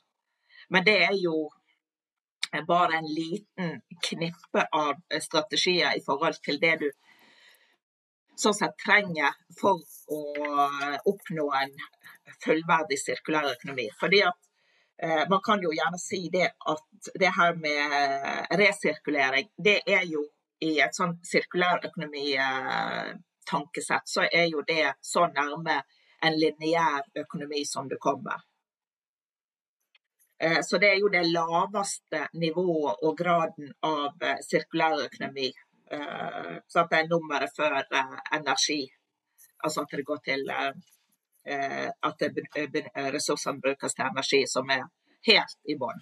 Men 0.70 0.86
det 0.86 1.02
er 1.02 1.16
jo 1.22 1.50
bare 2.68 2.98
en 2.98 3.08
liten 3.14 3.80
knippe 4.02 4.66
av 4.72 4.94
strategier 5.20 5.96
i 5.96 6.04
forhold 6.06 6.38
til 6.44 6.60
det 6.60 6.76
du 6.80 6.88
sånn 8.36 8.54
sett 8.56 8.76
trenger 8.84 9.34
for 9.58 9.80
å 10.12 10.20
oppnå 11.08 11.46
en 11.60 11.72
fullverdig 12.44 12.98
sirkulær 13.00 13.48
økonomi. 13.54 13.88
Fordi 14.00 14.22
at 14.28 14.38
eh, 15.02 15.24
Man 15.28 15.40
kan 15.44 15.62
jo 15.62 15.72
gjerne 15.72 15.98
si 16.00 16.28
det 16.32 16.50
at 16.72 17.10
det 17.14 17.32
her 17.38 17.56
med 17.60 18.56
resirkulering, 18.60 19.48
det 19.56 19.80
er 19.86 20.04
jo 20.04 20.24
i 20.60 20.80
et 20.80 20.94
sånn 20.96 21.24
sirkulærøkonomitankesett, 21.24 24.08
så 24.08 24.22
er 24.24 24.46
jo 24.50 24.62
det 24.66 24.92
så 25.04 25.26
nærme 25.28 25.82
en 26.24 26.38
lineær 26.40 27.02
økonomi 27.22 27.64
som 27.68 27.88
det 27.88 27.98
kommer. 28.00 28.40
Eh, 30.38 30.58
så 30.62 30.78
det 30.78 30.90
er 30.90 30.98
jo 31.00 31.08
det 31.08 31.26
laveste 31.26 32.28
nivået 32.32 32.96
og 33.02 33.18
graden 33.18 33.72
av 33.82 34.22
eh, 34.22 34.36
sirkulærøkonomi. 34.48 35.52
Eh, 35.90 36.56
så 36.66 36.80
at 36.82 36.90
det 36.90 36.98
er 36.98 37.08
nummeret 37.08 37.50
før 37.56 37.82
energi. 38.32 38.90
Altså 39.64 39.80
at 39.80 39.96
det 39.96 40.04
går 40.04 40.18
til 40.24 40.50
at 40.50 40.74
ressursene 43.14 43.60
brukes 43.60 43.94
til 43.94 44.04
energi, 44.04 44.46
som 44.46 44.70
er 44.70 44.82
helt 45.26 45.56
i 45.64 45.76
bånn. 45.80 46.00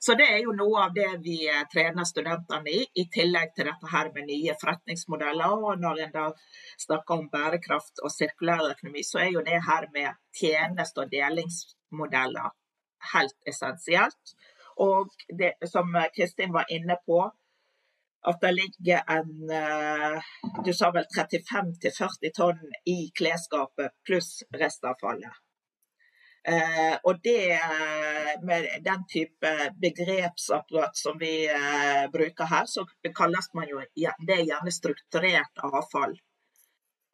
Så 0.00 0.16
det 0.18 0.26
er 0.30 0.40
jo 0.44 0.54
noe 0.56 0.86
av 0.86 0.94
det 0.96 1.10
vi 1.24 1.36
eh, 1.50 1.62
trener 1.72 2.08
studentene 2.08 2.72
i, 2.72 2.82
i 3.00 3.06
tillegg 3.12 3.54
til 3.54 3.68
dette 3.70 3.92
her 3.92 4.10
med 4.14 4.28
nye 4.30 4.56
forretningsmodeller. 4.60 5.54
Og 5.68 5.80
når 5.82 6.02
en 6.06 6.16
da 6.16 6.26
snakker 6.86 7.18
om 7.18 7.30
bærekraft 7.32 8.02
og 8.02 8.12
sirkulær 8.14 8.70
økonomi, 8.72 9.04
så 9.06 9.22
er 9.24 9.30
jo 9.36 9.44
det 9.46 9.60
her 9.68 9.88
med 9.94 10.20
tjeneste- 10.40 11.04
og 11.04 11.14
delingsmodeller 11.14 12.52
helt 13.14 13.38
essensielt. 13.48 14.36
Og 14.82 15.10
det 15.38 15.54
som 15.70 15.92
Kristin 16.16 16.52
var 16.52 16.70
inne 16.72 16.96
på, 17.06 17.22
at 18.24 18.40
det 18.40 18.52
ligger 18.54 19.00
en 19.10 19.50
eh, 19.50 20.20
Du 20.64 20.72
sa 20.72 20.90
vel 20.94 21.04
35-40 21.16 22.32
tonn 22.36 22.62
i 22.88 23.10
klesskapet 23.18 23.92
pluss 24.06 24.42
restavfallet. 24.60 25.43
Eh, 26.48 26.96
og 27.02 27.20
det 27.22 27.52
eh, 27.52 28.32
med 28.42 28.66
den 28.84 29.06
type 29.08 29.52
begrepsapparat 29.80 30.96
som 30.96 31.18
vi 31.18 31.46
eh, 31.48 32.10
bruker 32.12 32.44
her, 32.44 32.66
så 32.68 32.84
kalles 33.16 33.48
man 33.54 33.68
jo 33.70 33.80
det 33.94 34.34
er 34.36 34.44
gjerne 34.44 34.72
strukturert 34.72 35.62
avfall. 35.64 36.18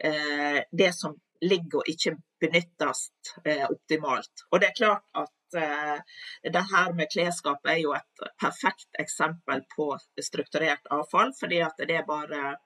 Eh, 0.02 0.58
det 0.72 0.90
som 0.96 1.14
ligger 1.40 1.84
og 1.84 1.92
ikke 1.92 2.16
benyttes 2.42 3.04
eh, 3.44 3.62
optimalt. 3.70 4.44
Og 4.50 4.60
det 4.60 4.72
er 4.72 4.78
klart 4.80 5.06
at 5.22 5.60
eh, 5.62 6.02
det 6.50 6.64
her 6.72 6.92
med 6.98 7.12
klesskap 7.14 7.70
er 7.70 7.78
jo 7.84 7.94
et 7.94 8.26
perfekt 8.40 8.98
eksempel 8.98 9.62
på 9.76 9.92
strukturert 10.18 10.90
avfall, 10.90 11.30
fordi 11.38 11.62
at 11.70 11.78
det 11.86 12.00
er 12.02 12.06
bare 12.08 12.56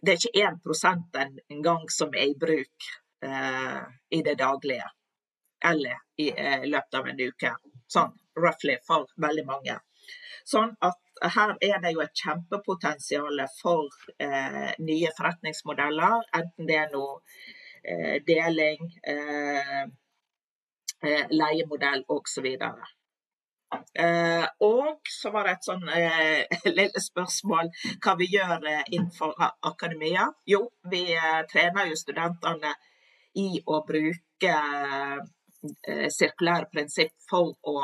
det 0.00 0.12
er 0.12 0.18
ikke 0.20 0.46
1 0.46 1.38
engang 1.50 1.90
som 1.90 2.14
er 2.14 2.30
i 2.30 2.38
bruk 2.38 2.90
eh, 3.22 3.82
i 4.10 4.22
det 4.22 4.38
daglige. 4.38 4.88
Eller 5.64 5.96
i 6.16 6.30
eh, 6.30 6.64
løpet 6.64 6.98
av 7.00 7.08
en 7.08 7.20
uke. 7.20 7.54
Sånn 7.90 8.12
roughly 8.38 8.76
for 8.86 9.06
veldig 9.20 9.46
mange. 9.46 9.78
Sånn 10.48 10.72
at 10.80 11.32
her 11.34 11.56
er 11.60 11.80
det 11.82 11.92
jo 11.94 12.02
et 12.04 12.22
kjempepotensial 12.22 13.42
for 13.58 13.88
eh, 14.18 14.70
nye 14.80 15.10
forretningsmodeller. 15.16 16.24
Enten 16.38 16.70
det 16.70 16.78
er 16.80 16.94
noe 16.94 17.18
eh, 17.84 18.16
deling, 18.26 18.94
eh, 19.04 19.84
eh 21.04 21.28
leiemodell 21.34 22.06
osv. 22.08 22.48
Uh, 23.70 24.46
og 24.66 25.06
så 25.06 25.30
var 25.30 25.46
det 25.46 25.52
et 25.54 25.66
sånn 25.68 25.84
uh, 25.86 26.56
lille 26.78 27.02
spørsmål 27.04 27.68
hva 28.02 28.14
vi 28.18 28.26
gjør 28.32 28.64
uh, 28.64 28.80
innenfor 28.90 29.36
akademia. 29.38 30.26
Jo, 30.50 30.64
vi 30.90 31.04
trener 31.52 31.90
jo 31.90 31.98
studentene 31.98 32.74
i 33.38 33.60
å 33.66 33.80
bruke 33.86 34.52
eh, 34.52 36.06
sirkulære 36.10 36.68
prinsipp 36.72 37.14
for 37.30 37.52
å 37.70 37.76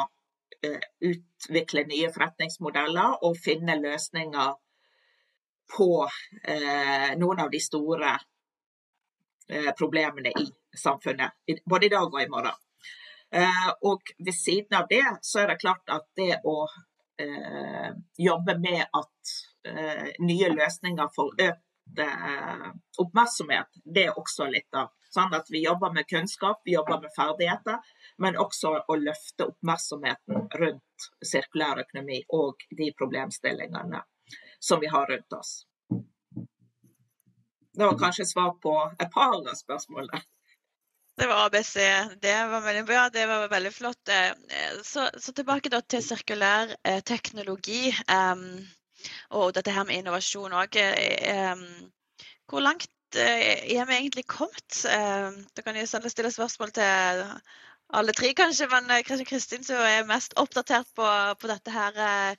eh, 0.65 0.81
utvikle 1.07 1.87
nye 1.91 2.11
forretningsmodeller 2.15 3.23
og 3.27 3.39
finne 3.39 3.79
løsninger 3.81 4.55
på 5.77 5.91
eh, 6.07 7.13
noen 7.19 7.43
av 7.43 7.53
de 7.53 7.61
store 7.63 8.17
problemene 9.79 10.33
i 10.35 10.49
samfunnet, 10.75 11.37
både 11.71 11.87
i 11.87 11.91
dag 11.93 12.09
og 12.11 12.17
i 12.19 12.27
morgen. 12.27 12.57
Og 13.87 14.11
ved 14.19 14.35
siden 14.35 14.75
av 14.75 14.89
det 14.91 15.05
så 15.23 15.45
er 15.45 15.53
det 15.53 15.61
klart 15.61 15.87
at 15.95 16.09
det 16.19 16.41
å 16.43 16.65
jobbe 18.19 18.57
med 18.59 18.83
at 18.91 19.37
nye 20.19 20.51
løsninger 20.51 21.15
får 21.15 21.31
økt 21.47 22.03
oppmerksomhet, 23.05 23.71
det 23.87 24.09
er 24.09 24.19
også 24.19 24.51
litt 24.51 24.83
av 24.83 24.91
Sånn 25.17 25.33
at 25.33 25.49
vi 25.49 25.63
jobber 25.65 25.95
med 25.97 26.09
kunnskap, 26.11 26.61
vi 26.65 26.75
jobber 26.75 27.01
med 27.01 27.13
ferdigheter, 27.17 27.79
men 28.21 28.37
også 28.37 28.75
å 28.85 28.97
løfte 29.01 29.47
oppmerksomheten 29.49 30.49
rundt 30.61 31.07
sirkulær 31.25 31.81
økonomi 31.87 32.19
og 32.37 32.67
de 32.81 32.91
problemstillingene 32.99 34.03
som 34.61 34.83
vi 34.83 34.91
har 34.93 35.09
rundt 35.09 35.37
oss. 35.39 35.53
Det 37.77 37.85
var 37.85 37.97
kanskje 38.01 38.27
svar 38.29 38.57
på 38.61 38.75
et 38.99 39.13
par 39.13 39.37
av 39.37 39.55
spørsmålene. 39.57 40.21
Det 41.17 41.29
var 41.31 41.47
ABC. 41.47 41.75
Det 42.21 42.35
var 42.53 42.61
veldig 42.65 42.85
bra. 42.89 43.07
Det 43.13 43.25
var 43.29 43.49
veldig 43.49 43.73
flott. 43.73 44.09
Eh, 44.13 44.33
så, 44.85 45.07
så 45.17 45.33
tilbake 45.33 45.73
til 45.81 46.05
sirkulær 46.05 46.75
eh, 46.85 47.01
teknologi 47.09 47.89
um, 48.13 48.61
og 49.33 49.55
dette 49.57 49.73
her 49.73 49.89
med 49.89 50.03
innovasjon 50.03 50.57
òg. 50.57 50.77
Hvor 52.47 52.65
langt 52.65 52.91
uh, 53.15 53.47
er 53.77 53.87
vi 53.87 53.99
egentlig 54.01 54.27
kommet? 54.27 54.83
Uh, 54.83 55.37
da 55.55 55.63
kan 55.63 55.79
jeg 55.79 55.89
stille 55.89 56.33
spørsmål 56.35 56.73
til 56.75 57.23
alle 57.95 58.13
tre, 58.19 58.33
kanskje, 58.35 58.67
men 58.73 58.91
Kristin 59.29 59.63
som 59.63 59.79
er 59.79 60.09
mest 60.09 60.35
oppdatert 60.41 60.89
på, 60.99 61.07
på 61.41 61.51
dette 61.51 61.71
her. 61.71 62.35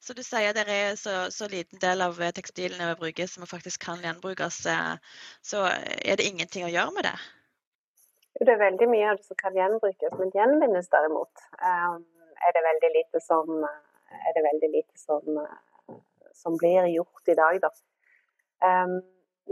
Så 0.00 0.14
du 0.16 0.22
sier 0.24 0.56
det 0.56 0.64
er 0.72 0.94
så, 0.96 1.26
så, 1.34 1.48
liten 1.52 1.76
del 1.82 2.00
av 2.00 2.16
tekstilene 2.32 2.94
vi 2.94 3.00
bruker 3.02 3.28
som 3.28 3.44
faktisk 3.44 3.84
kan 3.84 4.00
gjenbrukes. 4.00 4.62
Så 5.44 5.64
er 5.68 6.16
det 6.16 6.24
ingenting 6.30 6.64
å 6.64 6.72
gjøre 6.72 6.96
med 6.96 7.10
det? 7.10 7.16
Det 8.40 8.52
er 8.52 8.62
veldig 8.62 8.88
mye 8.88 9.10
av 9.10 9.20
det 9.20 9.28
som 9.28 9.36
kan 9.40 9.56
gjenbrukes, 9.56 10.16
men 10.16 10.32
gjenvinnes 10.32 10.88
derimot 10.92 11.44
er 12.44 12.54
det 12.56 12.62
veldig 12.66 12.90
lite 12.96 13.20
som, 13.24 13.52
veldig 14.36 14.70
lite 14.72 15.00
som, 15.00 15.40
som 16.34 16.56
blir 16.60 16.88
gjort 16.92 17.32
i 17.32 17.36
dag. 17.38 17.60
Da. 17.64 17.70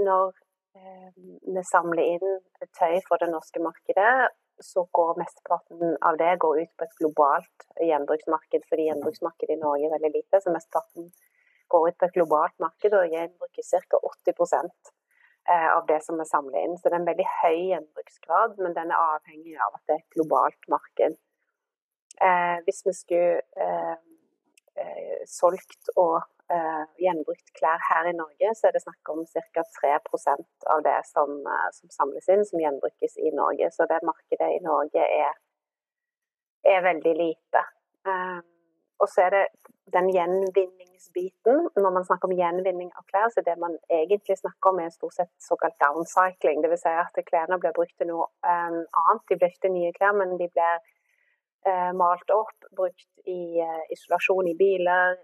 Når 0.08 0.32
vi 0.74 1.62
samler 1.68 2.16
inn 2.16 2.40
tøy 2.78 2.98
for 3.06 3.22
det 3.22 3.30
norske 3.30 3.62
markedet, 3.62 4.32
så 4.62 4.84
går 4.94 5.18
mesteparten 5.18 5.96
av 6.06 6.18
det 6.18 6.32
går 6.42 6.60
ut 6.62 6.72
på 6.78 6.86
et 6.86 6.98
globalt 7.00 7.68
gjenbruksmarked, 7.82 8.66
fordi 8.70 8.88
gjenbruksmarkedet 8.88 9.56
i 9.56 9.62
Norge 9.62 9.88
er 9.88 9.94
veldig 9.96 10.12
lite. 10.14 10.40
Så 10.42 10.54
mesteparten 10.54 11.10
går 11.72 11.88
ut 11.88 11.98
på 11.98 12.08
et 12.08 12.18
globalt 12.18 12.54
marked 12.62 12.94
og 12.94 13.16
gjenbruker 13.16 13.66
ca. 13.70 14.02
80 14.14 14.70
Eh, 15.46 15.76
av 15.76 15.86
det 15.86 15.98
som 16.04 16.20
er 16.20 16.24
samlet 16.24 16.64
inn. 16.64 16.76
Så 16.78 16.88
det 16.88 16.94
er 16.94 17.02
en 17.02 17.10
veldig 17.10 17.24
høy 17.28 17.58
gjenbruksgrad, 17.68 18.54
men 18.64 18.72
den 18.76 18.92
er 18.94 19.00
avhengig 19.12 19.58
av 19.60 19.74
at 19.76 19.82
det 19.84 19.92
er 19.92 20.00
et 20.00 20.16
globalt 20.16 20.68
marked. 20.72 21.18
Eh, 22.28 22.56
hvis 22.64 22.80
vi 22.86 22.94
skulle 22.96 23.42
eh, 23.66 23.96
eh, 24.80 25.18
solgt 25.28 25.90
og 26.00 26.22
eh, 26.52 26.84
gjenbrukt 27.04 27.52
klær 27.58 27.80
her 27.88 28.08
i 28.10 28.16
Norge, 28.16 28.54
så 28.58 28.68
er 28.68 28.76
det 28.76 28.82
snakk 28.84 29.12
om 29.12 29.24
ca. 29.26 29.64
3% 29.80 30.68
av 30.74 30.82
det 30.86 30.98
som, 31.10 31.36
eh, 31.46 31.68
som, 31.78 31.92
samles 31.98 32.28
inn, 32.28 32.44
som 32.48 32.60
gjenbrukes 32.60 33.16
i 33.18 33.30
Norge. 33.34 33.70
Så 33.70 33.88
det 33.90 34.02
markedet 34.10 34.50
i 34.56 34.64
Norge 34.64 35.04
er, 35.04 35.38
er 36.74 36.88
veldig 36.90 37.14
lite. 37.22 37.68
og 39.02 39.08
så 39.08 39.22
er 39.24 39.30
det 39.32 39.46
den 39.92 40.08
gjenvinningsbiten. 40.16 41.68
Når 41.82 41.90
man 41.96 42.04
snakker 42.04 42.28
om 42.28 42.36
gjenvinning 42.36 42.90
av 42.98 43.04
klær, 43.10 43.28
så 43.32 43.40
er 43.40 43.46
det 43.48 43.56
man 43.60 43.76
egentlig 43.98 44.36
snakker 44.38 44.70
om 44.70 44.80
er 44.80 44.92
stort 44.94 45.16
sett 45.18 45.32
såkalt 45.48 45.76
downcycling. 45.84 46.62
Dvs. 46.64 46.84
Si 46.84 46.92
at 47.04 47.20
klærne 47.30 47.58
blir 47.60 47.74
brukt 47.76 47.96
til 47.98 48.10
noe 48.12 48.28
um, 48.46 48.80
annet. 49.00 49.24
De 49.28 49.38
blir 49.38 49.52
ikke 49.52 49.66
til 49.66 49.76
nye 49.76 49.92
klær, 49.96 50.16
men 50.20 50.36
de 50.40 50.48
blir 50.54 50.80
malt 51.96 52.30
opp, 52.34 52.66
brukt 52.76 53.28
i 53.30 53.62
uh, 53.62 53.84
isolasjon 53.94 54.50
i 54.50 54.56
biler. 54.58 55.16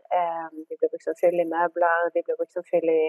De 0.55 0.77
blir 0.79 0.89
brukt 0.89 1.05
som 1.05 1.19
fyll 1.21 1.43
i 1.43 1.49
møbler, 1.49 2.09
de 2.15 2.25
blir 2.25 2.39
brukt 2.39 2.57
som 2.57 2.65
fyll 2.71 2.89
i 2.89 3.03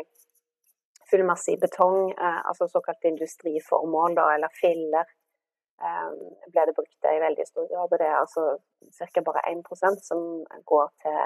fullmasse 1.11 1.51
i 1.51 1.59
betong, 1.59 2.13
altså 2.19 2.67
såkalte 2.71 3.09
industriformål, 3.11 4.15
da, 4.19 4.27
eller 4.35 4.53
filler. 4.61 5.09
Ble 6.53 6.65
det 6.67 6.75
brukt 6.77 7.07
i 7.09 7.21
veldig 7.23 7.45
stor 7.49 7.65
grad. 7.71 7.87
Og 7.89 7.97
det 8.01 8.07
er 8.07 8.19
altså 8.19 8.43
ca. 9.15 9.23
bare 9.27 9.43
1% 9.51 10.05
som 10.09 10.21
går 10.71 10.87
til, 11.03 11.17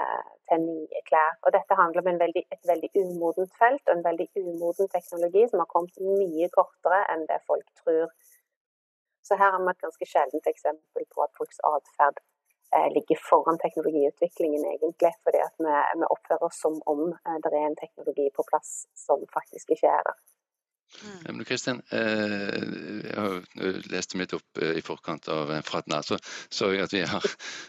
til, 0.48 0.64
nye 0.70 1.02
klær. 1.10 1.36
Og 1.44 1.54
dette 1.56 1.78
handler 1.80 2.02
om 2.02 2.22
veldig, 2.24 2.44
et 2.56 2.70
veldig 2.72 2.90
umodent 3.02 3.52
felt 3.62 3.92
en 3.92 4.02
veldig 4.08 4.28
umoden 4.42 4.90
teknologi 4.96 5.44
som 5.50 5.62
har 5.62 5.70
kommet 5.74 6.02
mye 6.22 6.50
kortere 6.56 7.04
enn 7.12 7.26
det 7.30 7.42
folk 7.50 7.68
tror. 7.82 8.10
Så 9.26 9.38
her 9.40 9.50
har 9.52 9.62
vi 9.62 9.72
et 9.72 9.84
ganske 9.84 10.06
sjeldent 10.12 10.48
eksempel 10.52 11.06
på 11.12 11.24
at 11.24 11.32
folks 11.38 11.58
atferd 11.70 12.20
eh, 12.74 12.88
ligger 12.96 13.18
foran 13.30 13.58
teknologiutviklingen, 13.64 14.62
egentlig. 14.72 15.12
Fordi 15.24 15.40
at 15.48 15.56
vi, 15.66 15.74
vi 16.00 16.10
oppfører 16.14 16.46
oss 16.48 16.60
som 16.64 16.78
om 16.92 17.02
eh, 17.10 17.38
det 17.42 17.52
er 17.52 17.66
en 17.66 17.80
teknologi 17.82 18.28
på 18.36 18.46
plass 18.50 18.72
som 19.06 19.26
faktisk 19.38 19.74
ikke 19.74 19.90
er 19.98 20.06
der. 20.08 20.18
Mm. 21.04 21.36
Men 21.36 21.44
Kristian, 21.44 21.82
eh, 21.90 22.62
jeg 23.04 23.16
har 23.16 23.82
lest 23.90 24.14
litt 24.16 24.32
opp 24.36 24.60
eh, 24.62 24.78
i 24.78 24.84
forkant 24.84 25.28
av 25.32 25.50
Fratna, 25.66 25.98
så 26.06 26.16
så 26.48 26.70
jeg 26.72 26.86
at 26.86 26.94
vi 26.94 27.02
har, 27.04 27.26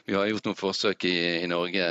vi 0.07 0.15
har 0.15 0.29
gjort 0.29 0.47
noen 0.47 0.59
forsøk 0.59 1.07
i, 1.09 1.17
i 1.41 1.49
Norge 1.51 1.87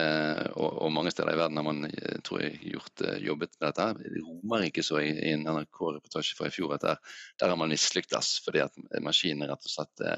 og, 0.55 0.71
og, 0.71 0.89
mange 0.95 1.13
steder 1.13 1.35
i 1.35 1.41
verden 1.41 1.61
har 1.61 1.67
man 1.67 1.85
eh, 1.91 2.17
tror 2.25 2.45
jeg, 2.45 2.57
gjort, 2.73 3.05
jobbet 3.27 3.59
med 3.59 3.69
dette. 3.69 3.91
Det 4.01 4.25
romer 4.25 4.69
ikke 4.71 4.87
så 4.87 5.03
i, 5.03 5.11
i 5.27 5.35
en 5.35 5.45
NRK-reportasje 5.51 6.39
fra 6.39 6.49
i 6.49 6.55
fjor 6.55 6.77
at 6.79 6.87
der, 6.87 7.21
der 7.43 7.53
har 7.53 7.61
man 7.61 7.75
mislyktes 7.75 8.39
fordi 8.47 8.65
at 8.65 8.83
maskinene 9.05 9.51
rett 9.51 9.71
og 9.71 9.77
slett 9.79 10.09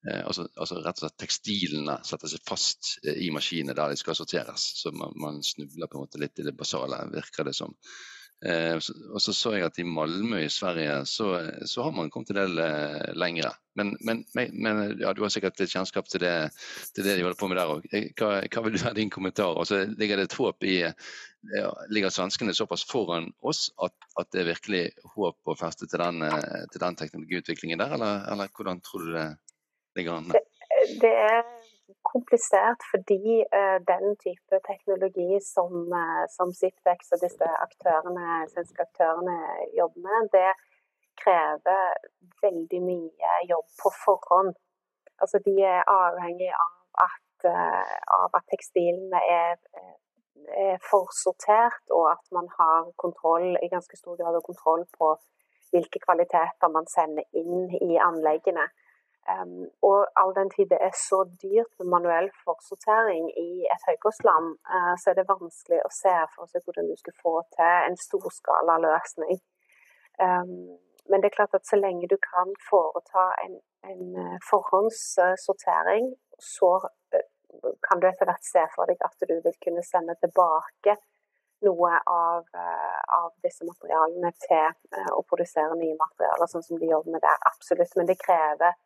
Altså, 0.00 0.46
altså, 0.56 0.78
rett 0.80 0.96
og 0.96 1.02
slett 1.02 1.16
tekstilene 1.20 1.98
setter 2.08 2.30
seg 2.32 2.40
fast 2.48 2.86
i 3.04 3.26
maskinene 3.36 3.74
der 3.76 3.92
de 3.92 3.98
skal 4.00 4.16
sorteres. 4.16 4.62
Så 4.80 4.94
man, 4.96 5.12
man 5.20 5.42
snubler 5.44 5.90
på 5.92 5.98
en 5.98 6.06
måte 6.06 6.20
litt 6.22 6.40
i 6.40 6.46
det 6.46 6.54
basale, 6.56 7.02
virker 7.12 7.44
det 7.44 7.52
som. 7.58 7.74
Eh, 7.74 8.19
og 8.40 9.20
så 9.20 9.34
så 9.36 9.50
jeg 9.52 9.66
at 9.66 9.78
i 9.78 9.84
Malmö 9.84 10.38
i 10.40 10.48
Sverige 10.48 11.02
så, 11.04 11.26
så 11.68 11.82
har 11.84 11.92
man 11.92 12.08
kommet 12.10 12.30
en 12.32 12.38
del 12.38 12.62
eh, 12.64 13.10
lengre. 13.12 13.50
Men, 13.76 13.92
men, 14.00 14.24
men 14.34 14.80
ja, 15.00 15.12
du 15.12 15.20
har 15.22 15.32
sikkert 15.32 15.60
litt 15.60 15.72
kjennskap 15.74 16.08
til 16.08 16.24
det, 16.24 16.32
til 16.96 17.04
det 17.04 17.18
de 17.18 17.26
holder 17.26 17.36
på 17.40 17.50
med 17.50 17.60
der 17.60 17.72
òg. 17.74 17.84
Eh, 17.92 18.08
hva, 18.16 18.40
hva, 18.46 18.64
vil 18.64 18.78
du 18.78 18.84
ha 18.86 18.94
din 18.96 19.12
kommentar? 19.12 19.60
Altså, 19.60 19.82
ligger 20.00 20.16
det 20.16 20.30
et 20.30 20.38
håp 20.40 20.64
i 20.64 20.78
ja, 20.80 21.68
Ligger 21.92 22.12
svenskene 22.12 22.52
såpass 22.56 22.84
foran 22.88 23.30
oss 23.40 23.70
at, 23.80 23.94
at, 24.20 24.28
det 24.32 24.42
er 24.42 24.50
virkelig 24.50 24.82
håp 25.14 25.52
å 25.52 25.56
feste 25.56 25.88
til 25.88 26.00
den, 26.00 26.24
til 26.72 26.82
den 26.82 26.98
teknologiutviklingen 27.00 27.80
der, 27.80 27.94
eller, 27.96 28.26
eller, 28.32 28.52
hvordan 28.56 28.82
tror 28.84 29.06
du 29.06 29.14
det 29.14 29.28
ligger 29.96 30.18
an? 30.18 30.32
Det 31.00 31.12
er 31.12 31.40
komplisert 32.12 32.80
fordi 32.90 33.44
uh, 33.58 33.78
den 33.92 34.16
type 34.24 34.60
teknologi 34.70 35.38
som, 35.54 35.72
uh, 36.02 36.24
som 36.36 36.52
Siptex 36.60 37.12
og 37.14 37.22
disse 37.24 37.48
aktørene, 37.66 38.26
svenske 38.52 38.84
aktørene 38.88 39.36
jobber 39.78 40.02
med, 40.06 40.28
det 40.36 40.50
krever 41.22 41.94
veldig 42.44 42.82
mye 42.90 43.32
jobb 43.52 43.68
på 43.82 43.92
forhånd. 44.04 44.52
Altså, 45.20 45.40
de 45.46 45.54
er 45.74 45.88
avhengig 45.94 46.52
av 46.66 47.06
at, 47.08 47.48
uh, 47.48 47.96
av 48.20 48.38
at 48.38 48.46
tekstilene 48.52 49.20
er, 49.40 49.58
er 50.66 50.78
forsortert, 50.90 51.82
og 51.96 52.06
at 52.14 52.24
man 52.36 52.48
har 52.58 52.92
kontroll, 53.04 53.52
i 53.64 53.72
ganske 53.74 53.96
stor 54.00 54.16
grad 54.20 54.40
kontroll 54.46 54.86
på 54.98 55.14
hvilke 55.70 56.00
kvaliteter 56.02 56.72
man 56.76 56.88
sender 56.90 57.26
inn 57.36 57.68
i 57.78 57.98
anleggene. 58.02 58.66
Um, 59.30 59.68
og 59.88 59.98
all 60.20 60.32
den 60.38 60.50
tid 60.54 60.66
det 60.72 60.78
er 60.88 60.94
så 61.08 61.18
dyrt 61.42 61.72
med 61.78 61.86
manuell 61.94 62.28
forsortering 62.44 63.24
i 63.48 63.50
et 63.74 63.82
høykostland, 63.88 64.46
uh, 64.74 64.94
så 65.00 65.10
er 65.10 65.18
det 65.18 65.32
vanskelig 65.34 65.80
å 65.84 65.90
se 65.92 66.14
for 66.34 66.50
seg 66.50 66.64
hvordan 66.64 66.88
du 66.88 66.96
skal 66.98 67.16
få 67.24 67.34
til 67.56 67.74
en 67.90 67.98
storskala 68.06 68.78
løsning. 68.86 69.36
Um, 70.24 70.72
men 71.10 71.20
det 71.20 71.30
er 71.30 71.36
klart 71.36 71.58
at 71.58 71.68
så 71.68 71.76
lenge 71.76 72.08
du 72.08 72.16
kan 72.30 72.56
foreta 72.70 73.26
en, 73.44 73.60
en 73.92 74.02
uh, 74.16 74.36
forhåndssortering, 74.48 76.10
så 76.56 76.72
uh, 76.80 77.70
kan 77.86 78.00
du 78.00 78.08
etter 78.08 78.30
hvert 78.30 78.52
se 78.54 78.66
for 78.74 78.88
deg 78.88 79.00
at 79.04 79.28
du 79.28 79.36
vil 79.36 79.56
kunne 79.64 79.84
sende 79.84 80.16
tilbake 80.24 80.96
noe 81.60 81.96
av, 82.08 82.46
av 82.56 83.32
disse 83.44 83.66
materialene 83.68 84.30
til 84.40 85.10
å 85.12 85.18
produsere 85.28 85.74
nye 85.76 85.92
materialer, 85.98 86.48
sånn 86.48 86.64
som 86.64 86.78
de 86.80 86.88
jobber 86.88 87.12
med 87.12 87.20
der. 87.20 87.42
Absolutt. 87.50 87.92
Men 88.00 88.08
det 88.08 88.16
krever 88.22 88.78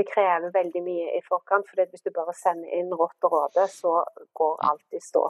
det 0.00 0.08
krever 0.08 0.52
veldig 0.54 0.82
mye 0.86 1.12
i 1.18 1.22
forkant. 1.26 1.68
for 1.68 1.92
Hvis 1.92 2.06
du 2.06 2.10
bare 2.16 2.34
sender 2.36 2.72
inn 2.80 2.90
rått 2.96 3.28
og 3.28 3.36
råde, 3.36 3.68
så 3.70 4.00
går 4.40 4.58
alt 4.70 4.98
i 4.98 5.02
stå. 5.04 5.28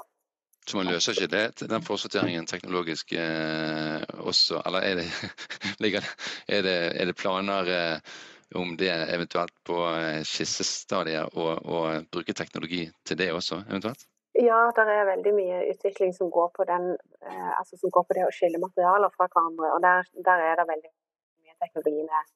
Så 0.68 0.76
man 0.76 0.90
løser 0.92 1.16
ikke 1.16 1.33
det, 1.33 1.68
den 1.70 1.83
forsorteringen 1.83 2.46
teknologisk 2.46 3.14
eh, 3.18 4.02
også? 4.20 4.61
Eller 4.66 4.87
er 4.87 5.00
det, 5.83 6.04
er 6.48 6.62
det, 6.66 6.76
er 7.00 7.11
det 7.11 7.16
planer 7.16 7.72
eh, 7.74 8.14
om 8.54 8.76
det 8.76 8.92
eventuelt 9.14 9.54
på 9.66 9.83
eh, 9.88 10.22
skissestadiet 10.26 11.35
å 11.35 11.83
bruke 12.12 12.37
teknologi 12.37 12.85
til 13.06 13.18
det 13.18 13.30
også, 13.35 13.64
eventuelt? 13.68 14.06
Ja, 14.38 14.61
det 14.74 14.85
er 14.87 15.09
veldig 15.09 15.33
mye 15.35 15.62
utvikling 15.72 16.12
som 16.14 16.30
går 16.30 16.52
på, 16.54 16.64
den, 16.68 16.92
eh, 17.26 17.50
altså 17.59 17.80
som 17.80 17.90
går 17.90 18.04
på 18.06 18.16
det 18.18 18.26
å 18.28 18.35
skille 18.35 18.62
materialer 18.62 19.11
fra 19.16 19.26
hverandre. 19.26 19.72
og 19.74 19.83
Der, 19.83 20.06
der 20.28 20.44
er 20.50 20.61
det 20.61 20.68
veldig 20.70 20.90
mye 20.92 21.56
teknologi 21.64 22.04
med 22.06 22.30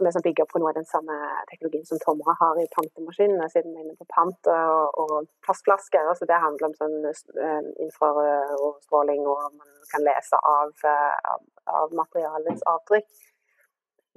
som 0.00 0.08
er 0.08 0.14
som 0.16 0.24
bygger 0.24 0.48
på 0.48 0.60
noe 0.60 0.72
av 0.72 0.78
den 0.78 0.88
samme 0.88 1.14
teknologien 1.50 1.84
som 1.84 2.00
Tomra 2.00 2.32
har 2.40 2.56
i 2.56 2.68
pantemaskinene, 2.72 3.48
siden 3.52 3.74
vi 3.74 3.82
er 3.82 3.84
inne 3.84 3.98
på 4.00 4.08
pant 4.08 4.48
og, 4.48 5.00
og 5.02 5.28
plastflasker. 5.44 6.08
Altså 6.08 6.28
det 6.30 6.38
handler 6.40 6.70
om 6.70 6.76
sånn 6.78 6.96
uh, 7.04 7.66
infrarød 7.84 8.80
stråling, 8.86 9.26
og 9.28 9.58
man 9.58 9.90
kan 9.92 10.06
lese 10.06 10.40
av, 10.40 10.72
uh, 10.86 11.34
av, 11.34 11.44
av 11.82 11.92
materialets 12.00 12.64
avtrykk. 12.72 13.10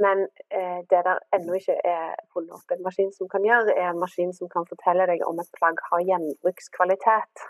Men 0.01 0.23
eh, 0.49 0.79
det 0.89 1.03
der 1.05 1.19
ennå 1.37 1.53
ikke 1.53 1.75
er 1.85 2.15
funnet 2.33 2.55
opp 2.55 2.71
en 2.73 2.81
maskin 2.81 3.11
som 3.13 3.29
kan 3.29 3.43
gjøre, 3.45 3.75
er 3.77 3.91
en 3.91 3.99
maskin 4.01 4.31
som 4.33 4.49
kan 4.49 4.65
fortelle 4.65 5.05
deg 5.05 5.21
om 5.27 5.37
et 5.37 5.51
plagg 5.53 5.77
har 5.91 6.01
gjenbrukskvalitet. 6.07 7.43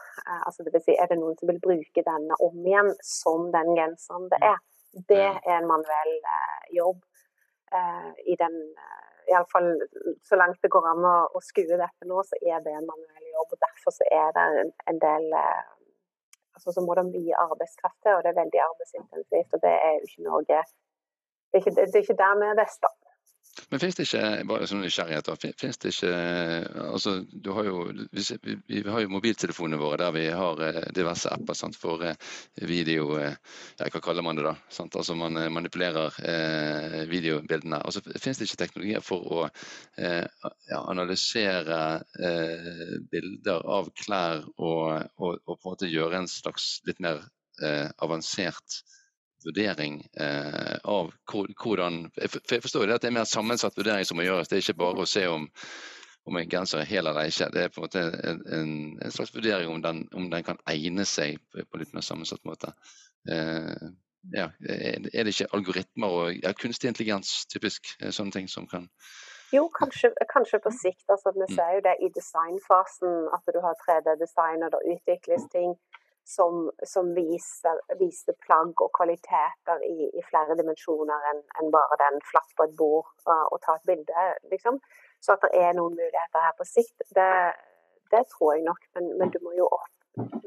altså 0.43 0.65
det 0.65 0.73
vil 0.73 0.83
si, 0.83 0.97
er 0.99 1.07
det 1.07 1.21
noen 1.21 1.37
som 1.39 1.47
vil 1.47 1.61
bruke 1.63 2.03
denne 2.03 2.35
om 2.43 2.59
igjen 2.67 2.91
som 2.99 3.47
den 3.55 3.71
genseren 3.79 4.27
det 4.33 4.41
er. 4.43 4.59
Det 5.09 5.23
er 5.23 5.55
en 5.55 5.71
manuell 5.71 6.13
eh, 6.19 6.75
jobb. 6.75 6.99
Eh, 7.73 8.09
I 8.33 8.35
den 8.39 8.55
eh, 8.61 9.31
Iallfall 9.31 9.69
så 10.27 10.35
langt 10.35 10.61
det 10.61 10.71
går 10.75 10.87
an 10.91 11.05
å, 11.07 11.15
å 11.33 11.39
skue 11.41 11.79
dette 11.79 12.07
nå, 12.09 12.21
så 12.27 12.39
er 12.41 12.59
det 12.65 12.73
en 12.75 12.89
manuell 12.89 13.29
jobb. 13.37 13.55
og 13.55 13.63
Derfor 13.65 13.95
så 13.97 14.09
er 14.11 14.33
det 14.35 14.43
en, 14.63 14.73
en 14.91 14.99
del 15.03 15.29
eh, 15.39 15.63
altså 16.53 16.75
så 16.75 16.83
må 16.85 16.95
det 16.97 17.05
mye 17.09 17.39
arbeidskraft 17.47 17.99
til, 18.03 18.17
og 18.17 18.23
det 18.23 18.33
er 18.33 18.41
veldig 18.41 18.61
arbeidsintensivt. 18.69 19.55
og 19.55 19.63
Det 19.65 19.73
er 19.87 19.95
jo 19.97 20.09
ikke 20.09 20.27
noe 20.27 20.43
Det 20.49 20.59
er 20.59 21.61
ikke, 21.61 21.75
det 21.77 21.95
er 21.95 22.03
ikke 22.05 22.21
der 22.23 22.37
vi 22.41 22.51
er 22.51 22.61
best, 22.61 22.81
da. 22.85 22.91
Men 23.69 23.79
finnes 23.81 23.97
det 23.97 24.05
ikke 24.07 24.45
bare 24.49 24.67
sånn 24.69 24.81
nysgjerrighet 24.81 25.27
finnes 25.61 25.79
det 25.81 25.91
ikke 25.93 26.11
altså 26.87 27.11
du 27.29 27.49
har 27.53 27.67
jo, 27.67 27.83
vi, 28.09 28.55
vi 28.69 28.81
har 28.87 29.03
jo 29.03 29.11
mobiltelefonene 29.13 29.77
våre 29.81 29.99
der 30.01 30.15
vi 30.15 30.23
har 30.33 30.61
eh, 30.65 30.79
diverse 30.95 31.29
apper 31.29 31.57
sant, 31.57 31.77
for 31.77 32.01
eh, 32.07 32.17
video 32.69 33.11
eh, 33.19 33.35
ja, 33.77 33.89
Hva 33.93 34.01
kaller 34.01 34.25
man 34.25 34.39
det 34.39 34.47
da? 34.47 34.55
Sant? 34.73 34.97
Altså 34.97 35.13
Man 35.17 35.37
manipulerer 35.53 36.17
eh, 36.25 36.97
videobildene. 37.09 37.77
Altså 37.85 38.01
Finnes 38.07 38.41
det 38.41 38.49
ikke 38.49 38.61
teknologier 38.63 39.05
for 39.05 39.29
å 39.37 39.45
eh, 40.01 40.25
analysere 40.79 41.79
eh, 42.17 42.97
bilder 43.11 43.69
av 43.77 43.93
klær 44.01 44.41
og, 44.57 45.13
og, 45.19 45.37
og, 45.45 45.53
på 45.53 45.61
en 45.61 45.71
måte 45.75 45.93
gjøre 45.93 46.23
en 46.23 46.29
slags 46.31 46.75
litt 46.89 47.01
mer 47.03 47.21
avansert 48.01 48.81
vurdering 49.47 50.01
eh, 50.19 50.75
av 50.83 51.11
hvordan 51.29 52.05
For 52.17 52.55
jeg 52.55 52.63
forstår 52.65 52.87
det 52.87 52.97
at 52.97 53.05
det 53.05 53.11
er 53.11 53.17
mer 53.19 53.29
sammensatt 53.29 53.77
vurdering 53.77 54.07
som 54.07 54.19
må 54.19 54.27
gjøres. 54.27 54.49
Det 54.49 54.57
er 54.57 54.65
ikke 54.65 54.81
bare 54.83 55.03
å 55.03 55.09
se 55.09 55.25
om, 55.29 55.47
om 56.29 56.39
en 56.39 56.49
genser 56.49 56.83
er 56.83 56.89
hel 56.89 57.09
eller 57.09 57.31
ikke. 57.31 57.49
Det 57.53 57.65
er 57.65 57.73
på 57.73 57.81
en 57.81 57.87
måte 57.87 58.05
en, 58.31 58.77
en 59.03 59.15
slags 59.15 59.33
vurdering 59.35 59.71
om 59.71 59.83
den, 59.83 60.05
om 60.13 60.29
den, 60.31 60.47
kan 60.47 60.61
egne 60.71 61.07
seg 61.09 61.41
på, 61.51 61.65
på 61.67 61.81
litt 61.81 61.93
mer 61.95 62.05
sammensatt 62.05 62.43
måte. 62.47 62.73
Eh, 63.29 63.91
ja, 64.33 64.47
er 64.63 65.03
det 65.03 65.33
ikke 65.33 65.51
algoritmer 65.57 66.17
og 66.17 66.37
ja, 66.39 66.53
kunstig 66.55 66.93
intelligens, 66.93 67.43
typisk 67.51 67.95
eh, 67.99 68.13
sånne 68.15 68.39
ting 68.39 68.49
som 68.51 68.69
kan 68.71 68.87
jo, 69.53 69.67
kanskje, 69.69 70.09
kanskje, 70.33 70.57
på 70.65 70.71
sikt. 70.73 71.03
Altså, 71.13 71.29
vi 71.35 71.45
mm. 71.45 71.51
ser 71.57 71.75
jo 71.75 71.81
det 71.85 71.93
i 72.01 72.07
designfasen, 72.15 73.11
at 73.35 73.51
du 73.53 73.59
har 73.61 73.75
3D-design 73.83 74.65
og 74.65 74.73
det 74.73 74.81
utvikles 74.95 75.45
ting 75.53 75.75
som, 76.25 76.69
som 76.87 77.09
viser, 77.15 77.79
viser, 77.99 78.35
plagg 78.45 78.79
og 78.81 78.91
kvaliteter 78.95 79.83
i, 79.83 80.07
i 80.07 80.23
flere 80.29 80.55
dimensjoner 80.59 81.27
enn 81.31 81.41
en 81.59 81.71
bare 81.73 81.99
den 81.99 82.21
flatt 82.29 82.53
på 82.57 82.67
et 82.67 82.75
bord 82.79 83.09
og 83.27 83.57
ta 83.65 83.75
et 83.75 83.89
bilde, 83.89 84.27
liksom. 84.51 84.79
Så 85.23 85.35
at 85.35 85.43
det 85.45 85.59
er 85.59 85.75
noen 85.75 85.95
muligheter 85.95 86.45
her 86.45 86.55
på 86.57 86.67
sikt, 86.67 87.03
det, 87.15 87.29
det 88.11 88.23
tror 88.31 88.55
jeg 88.55 88.65
nok. 88.67 88.81
Men, 88.95 89.11
men, 89.19 89.31
du 89.31 89.39
må 89.43 89.55
jo 89.57 89.67
opp 89.71 89.91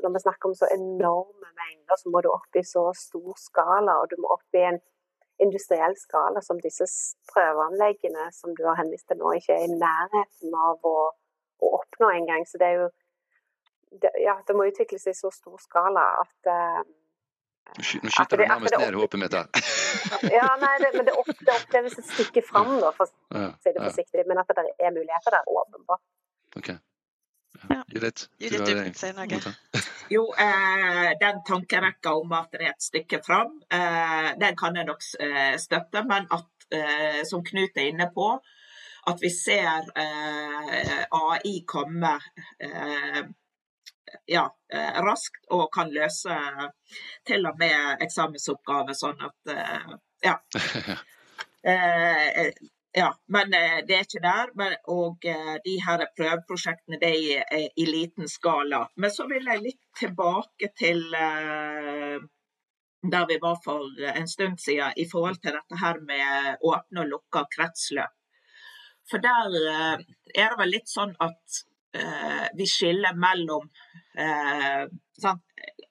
Når 0.02 0.12
vi 0.14 0.20
snakker 0.22 0.48
om 0.48 0.54
så 0.54 0.68
enorme 0.70 1.48
mengder, 1.60 1.96
så 1.98 2.10
må 2.12 2.20
du 2.22 2.28
opp 2.30 2.56
i 2.56 2.62
så 2.64 2.84
stor 2.94 3.32
skala, 3.40 3.96
og 4.00 4.12
du 4.12 4.20
må 4.22 4.28
opp 4.36 4.58
i 4.58 4.62
en 4.68 4.78
industriell 5.42 5.96
skala 5.98 6.40
som 6.44 6.60
disse 6.62 6.86
prøveanleggene 7.32 8.28
som 8.32 8.54
du 8.56 8.62
har 8.68 8.78
henvist 8.78 9.08
til 9.10 9.18
nå, 9.20 9.32
ikke 9.36 9.56
er 9.56 9.66
i 9.66 9.80
nærheten 9.80 10.54
av 10.68 10.86
å, 10.86 11.10
å 11.60 11.72
oppnå 11.80 12.12
engang. 12.14 12.46
Så 12.48 12.60
det 12.62 12.68
er 12.70 12.78
jo 12.84 12.86
det, 13.90 14.12
ja, 14.24 14.36
det 14.46 14.56
må 14.56 14.68
utvikle 14.68 14.98
seg 15.00 15.14
i 15.14 15.18
så 15.18 15.30
stor 15.34 15.58
skala 15.62 16.06
at 16.22 16.50
uh, 16.50 16.86
Nå 17.76 17.82
skyter 17.82 18.38
du 18.38 18.44
nærmest 18.46 18.76
ned 18.78 18.94
håpet 18.94 19.20
mitt 19.20 19.32
her. 19.34 19.48
ja, 20.38 20.46
nei, 20.60 20.74
det, 20.80 20.92
men 20.94 21.08
det, 21.08 21.14
opp, 21.18 21.32
det, 21.34 21.54
oppleves 21.54 21.98
et 21.98 22.06
stykke 22.12 22.42
fram, 22.46 22.76
da, 22.78 22.92
for 22.94 23.10
å 23.10 23.40
si 23.62 23.72
det 23.74 23.82
forsiktig. 23.82 24.22
Men 24.30 24.38
at 24.40 24.52
det 24.54 24.68
er 24.78 24.94
muligheter 24.94 25.34
der, 25.34 25.48
åpenbart. 25.50 26.04
Okay. 26.56 26.78
Ja. 27.68 27.82
Judith, 27.88 28.28
Jo, 30.14 30.22
eh, 30.38 31.10
den 31.20 31.42
tankerekka 31.46 32.12
om 32.14 32.32
at 32.36 32.52
det 32.52 32.62
er 32.62 32.74
et 32.74 32.84
stykke 32.84 33.18
fram, 33.26 33.56
eh, 33.72 34.28
den 34.38 34.56
kan 34.56 34.76
jeg 34.76 34.86
nok 34.86 35.02
eh, 35.20 35.56
støtte. 35.58 36.04
Men 36.06 36.28
at, 36.30 36.68
eh, 36.70 37.24
som 37.26 37.42
Knut 37.44 37.74
er 37.76 37.90
inne 37.90 38.06
på, 38.14 38.28
at 39.10 39.22
vi 39.22 39.30
ser 39.30 39.90
eh, 39.98 41.02
AI 41.10 41.56
komme 41.66 42.14
eh, 42.60 43.24
ja, 44.26 44.56
eh, 44.72 45.02
raskt 45.02 45.46
og 45.54 45.68
kan 45.74 45.90
løse 45.94 46.36
til 47.26 47.46
og 47.46 47.58
med 47.60 48.02
eksamensoppgaver 48.06 48.94
sånn 48.98 49.20
at 49.30 49.56
eh, 49.56 49.92
ja. 50.30 50.36
Eh, 51.66 52.52
ja, 52.94 53.08
men 53.34 53.50
det 53.50 53.94
er 53.96 54.04
ikke 54.04 54.20
der. 54.22 54.52
Men, 54.54 54.76
og 54.86 55.24
de 55.64 55.72
her 55.82 56.04
prøveprosjektene 56.14 57.00
det 57.00 57.10
er 57.34 57.64
i 57.74 57.86
liten 57.88 58.28
skala. 58.30 58.86
Men 58.94 59.10
så 59.10 59.26
vil 59.26 59.42
jeg 59.50 59.64
litt 59.64 59.82
tilbake 59.98 60.70
til 60.78 61.10
der 61.10 62.22
vi 63.32 63.38
var 63.42 63.58
for 63.64 63.82
en 64.12 64.28
stund 64.30 64.62
siden 64.62 64.94
i 64.94 65.10
forhold 65.10 65.42
til 65.42 65.58
dette 65.58 65.74
her 65.82 65.98
med 66.06 66.62
åpne 66.62 67.02
og 67.02 67.10
lukka 67.16 67.42
kretsløp. 67.56 68.14
For 69.10 69.18
der 69.18 69.50
er 69.66 69.98
det 70.38 70.58
vel 70.62 70.70
litt 70.76 70.90
sånn 70.92 71.18
at 71.18 71.42
eh, 71.96 72.46
vi 72.54 72.66
skiller 72.66 73.14
mellom 73.14 73.70
eh, 74.18 74.86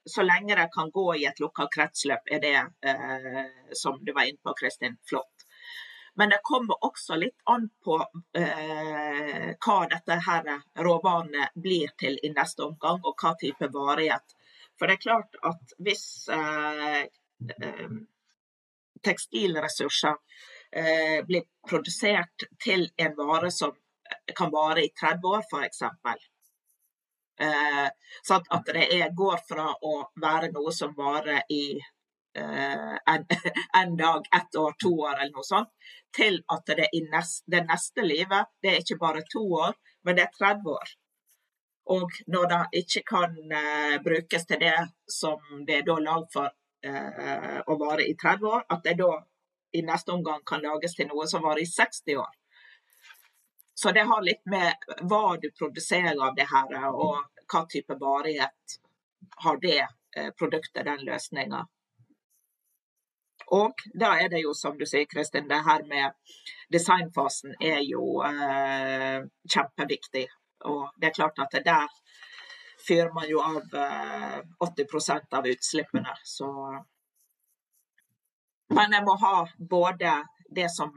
Så 0.05 0.23
lenge 0.23 0.55
det 0.55 0.69
kan 0.73 0.91
gå 0.91 1.15
i 1.15 1.25
et 1.25 1.39
lukka 1.39 1.65
kretsløp, 1.73 2.27
er 2.31 2.39
det, 2.39 2.59
eh, 2.89 3.45
som 3.73 3.97
du 4.05 4.13
var 4.13 4.29
inne 4.29 4.37
på, 4.43 4.53
Kristin, 4.59 4.97
flott. 5.09 5.45
Men 6.15 6.29
det 6.29 6.39
kommer 6.43 6.85
også 6.85 7.17
litt 7.19 7.41
an 7.49 7.65
på 7.83 7.97
eh, 8.37 9.49
hva 9.65 9.77
dette 9.91 10.19
her 10.27 10.51
råvarene 10.87 11.49
blir 11.55 11.95
til 11.99 12.19
i 12.23 12.29
neste 12.35 12.63
omgang, 12.67 13.01
og 13.03 13.17
hva 13.17 13.33
type 13.41 13.71
varighet. 13.73 14.37
For 14.77 14.87
det 14.87 14.99
er 14.99 15.05
klart 15.07 15.39
at 15.49 15.73
hvis 15.81 16.05
eh, 16.29 17.01
tekstilressurser 19.03 20.21
blir 21.27 21.43
produsert 21.69 22.43
til 22.59 22.89
en 22.99 23.13
vare 23.15 23.51
som 23.53 23.71
kan 24.35 24.51
vare 24.51 24.85
i 24.85 24.91
30 25.01 25.27
år, 25.27 25.43
f.eks. 25.51 25.81
Eh, 27.45 27.87
sånn 28.23 28.47
at 28.55 28.71
det 28.71 28.85
er, 28.95 29.09
går 29.11 29.41
fra 29.47 29.67
å 29.83 29.95
være 30.21 30.51
noe 30.55 30.71
som 30.71 30.93
varer 30.95 31.41
i 31.51 31.75
eh, 31.75 32.95
en, 33.13 33.25
en, 33.81 33.95
dag, 33.99 34.27
ett 34.39 34.55
år, 34.55 34.75
to 34.79 34.93
år 35.07 35.17
eller 35.17 35.33
noe 35.35 35.47
sånt, 35.47 35.71
til 36.15 36.39
at 36.55 36.75
det, 36.77 36.89
nest, 37.11 37.43
det 37.51 37.65
neste 37.67 38.05
livet 38.05 38.53
det 38.63 38.71
er 38.71 38.83
ikke 38.83 39.01
bare 39.01 39.25
to 39.31 39.43
år, 39.65 39.75
men 40.07 40.15
det 40.15 40.27
er 40.27 40.37
30 40.39 40.71
år. 40.77 40.95
Og 41.95 42.15
når 42.33 42.47
det 42.49 42.61
ikke 42.81 43.03
kan 43.11 43.35
eh, 43.53 43.97
brukes 44.03 44.47
til 44.49 44.61
det 44.63 44.77
som 45.11 45.65
det 45.67 45.81
er 45.81 45.87
da 45.89 45.99
lagd 46.01 46.31
for 46.33 46.49
eh, 46.87 47.59
å 47.61 47.77
vare 47.81 48.07
i 48.07 48.15
30 48.17 48.47
år, 48.49 48.65
at 48.73 48.87
det 48.87 48.95
da 49.03 49.11
i 49.75 49.83
neste 49.85 50.15
omgang 50.15 50.41
kan 50.47 50.63
lages 50.63 50.95
til 50.95 51.09
noe 51.11 51.27
som 51.29 51.43
varer 51.43 51.61
i 51.65 51.69
60 51.69 52.17
år. 52.23 52.33
Så 53.77 53.91
det 53.91 54.05
har 54.07 54.21
litt 54.23 54.45
med 54.45 54.73
hva 55.01 55.37
du 55.41 55.49
produserer 55.51 56.15
av 56.27 56.35
det 56.35 56.47
her, 56.47 56.75
og 56.95 57.43
hva 57.51 57.65
type 57.69 57.97
varighet 57.99 58.77
har 59.43 59.57
det 59.61 59.81
eh, 59.81 60.29
produktet, 60.39 60.85
den 60.85 61.03
løsninga. 61.03 61.65
Og 63.53 63.83
da 63.93 64.13
er 64.21 64.31
det 64.31 64.41
jo, 64.45 64.53
som 64.57 64.77
du 64.79 64.85
sier, 64.87 65.05
Kristin, 65.11 65.49
det 65.51 65.59
her 65.67 65.83
med 65.89 66.15
designfasen 66.73 67.57
er 67.59 67.83
jo 67.85 68.23
eh, 68.25 69.27
kjempeviktig. 69.43 70.25
Og 70.71 70.87
det 70.97 71.11
er 71.11 71.17
klart 71.19 71.43
at 71.43 71.53
det 71.53 71.65
der 71.67 71.91
fyrer 72.87 73.11
man 73.13 73.27
jo 73.29 73.43
av 73.43 73.75
eh, 73.75 74.39
80% 74.65 75.35
av 75.35 75.47
utslippene. 75.51 76.15
Så 76.23 76.49
Men 78.73 78.95
jeg 78.97 79.03
må 79.05 79.19
ha 79.21 79.47
både 79.59 80.15
det 80.49 80.71
som 80.73 80.95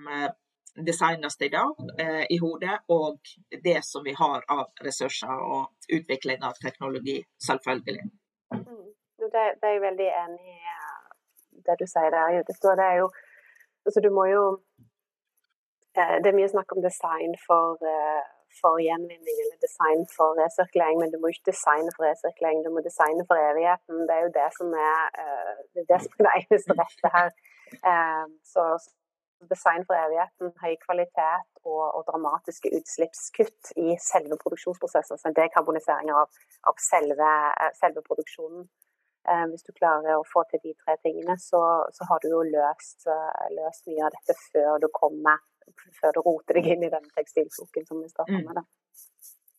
eh, 0.78 0.84
designes 0.86 1.36
i 1.40 1.50
dag 1.52 1.74
eh, 2.00 2.24
i 2.30 2.38
hodet, 2.42 2.78
og 2.88 3.18
det 3.64 3.80
som 3.84 4.04
vi 4.04 4.14
har 4.18 4.46
av 4.48 4.66
ressurser 4.86 5.44
og 5.56 5.94
utvikling 5.98 6.42
av 6.42 6.58
teknologi, 6.62 7.18
selvfølgelig. 7.48 8.06
Mm. 8.54 8.84
Det, 9.18 9.28
det, 9.60 9.66
er 9.66 9.74
jeg 9.74 9.82
veldig 9.82 10.10
enig 10.24 10.54
i 10.54 11.62
det 11.66 11.74
du 11.80 11.86
sier 11.90 12.10
der, 12.14 12.36
Judith. 12.36 12.62
Det 12.62 12.86
er 12.90 13.02
jo 13.02 13.08
Altså, 13.86 14.00
du 14.06 14.10
må 14.18 14.24
jo 14.36 14.42
eh, 15.98 16.16
Det 16.22 16.28
er 16.28 16.38
mye 16.38 16.50
snakk 16.54 16.72
om 16.74 16.82
design 16.88 17.32
for, 17.46 17.64
eh, 17.92 18.24
for 18.60 18.74
gjenvinning 18.86 19.36
eller 19.42 19.58
design 19.66 20.02
for 20.16 20.36
resirkulering, 20.40 20.98
men 21.00 21.12
du 21.12 21.18
må 21.20 21.30
ikke 21.32 21.50
designe 21.52 21.90
for 21.96 22.04
resirkulering, 22.08 22.60
du 22.66 22.70
må 22.74 22.80
designe 22.88 23.24
for 23.28 23.36
evigheten. 23.50 24.04
Det 24.08 24.14
er 24.16 24.22
jo 24.26 24.36
det 24.40 24.48
som 24.58 24.68
er 24.90 25.00
eh, 25.22 25.54
det, 25.72 25.80
er 25.84 25.88
det, 25.92 26.00
som 26.04 26.12
er 26.18 26.24
det 26.26 26.34
eneste 26.42 26.78
rette 26.82 27.12
her. 27.16 27.30
Eh, 27.92 28.26
så, 28.52 28.62
design 29.46 29.84
for 29.86 29.94
evigheten, 29.98 30.52
høy 30.62 30.74
kvalitet 30.82 31.46
og, 31.64 31.84
og, 31.94 32.02
dramatiske 32.08 32.72
utslippskutt 32.78 33.72
i 33.78 33.94
selve 34.02 34.38
produksjonsprosessen. 34.42 35.20
Så 35.20 35.32
dekarbonisering 35.36 36.10
av, 36.14 36.32
av 36.68 36.82
selve, 36.82 37.30
eh, 37.62 37.72
selve, 37.78 38.02
produksjonen. 38.08 38.66
Eh, 39.28 39.44
hvis 39.52 39.66
du 39.66 39.72
klarer 39.76 40.16
å 40.16 40.26
få 40.26 40.44
til 40.50 40.62
de 40.64 40.74
tre 40.82 40.96
tingene, 41.04 41.36
så, 41.42 41.62
så 41.94 42.08
har 42.10 42.22
du 42.22 42.30
jo 42.32 42.42
løst, 42.48 43.06
eh, 43.06 43.46
løst, 43.58 43.86
mye 43.90 44.08
av 44.08 44.16
dette 44.16 44.38
før 44.48 44.82
du 44.82 44.90
kommer 44.94 45.38
før 46.00 46.14
du 46.16 46.22
roter 46.24 46.56
deg 46.56 46.70
inn 46.72 46.84
i 46.86 46.92
den 46.92 47.04
tekstilfloken 47.12 47.84
som 47.84 47.98
vi 48.00 48.08
starter 48.08 48.38
mm. 48.38 48.44
med. 48.46 48.60
Da. 48.60 48.64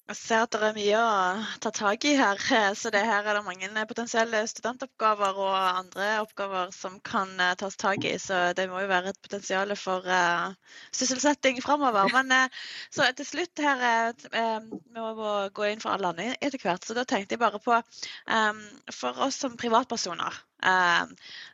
Jeg 0.10 0.18
ser 0.18 0.40
at 0.42 0.56
det 0.56 0.66
er 0.66 0.74
mye 0.74 1.00
å 1.06 1.58
ta 1.62 1.70
tak 1.70 2.06
i 2.10 2.16
her. 2.18 2.40
Så 2.80 2.90
det 2.90 3.04
her 3.06 3.28
er 3.30 3.38
det 3.38 3.44
mange 3.46 3.84
potensielle 3.92 4.42
studentoppgaver 4.50 5.38
og 5.38 5.54
andre 5.54 6.08
oppgaver 6.24 6.72
som 6.74 6.96
kan 7.06 7.36
eh, 7.38 7.54
tas 7.62 7.78
tak 7.78 8.08
i. 8.10 8.16
Så 8.18 8.40
det 8.58 8.66
må 8.72 8.82
jo 8.82 8.90
være 8.90 9.14
et 9.14 9.22
potensial 9.22 9.76
for 9.78 10.10
uh, 10.10 10.50
sysselsetting 10.98 11.62
framover. 11.62 12.10
Men 12.18 12.34
uh, 12.34 12.66
så 12.90 13.06
til 13.14 13.30
slutt 13.30 13.62
her 13.62 13.86
uh, 14.34 14.66
Vi 14.66 14.98
må 14.98 15.30
gå 15.54 15.70
inn 15.70 15.84
for 15.84 15.94
alle 15.94 16.10
andre 16.10 16.32
etter 16.42 16.66
hvert. 16.66 16.90
Så 16.90 16.98
da 16.98 17.06
tenkte 17.06 17.38
jeg 17.38 17.46
bare 17.46 17.62
på 17.62 17.78
um, 17.78 18.66
For 18.90 19.28
oss 19.28 19.38
som 19.46 19.62
privatpersoner 19.62 20.42
Uh, 20.60 21.08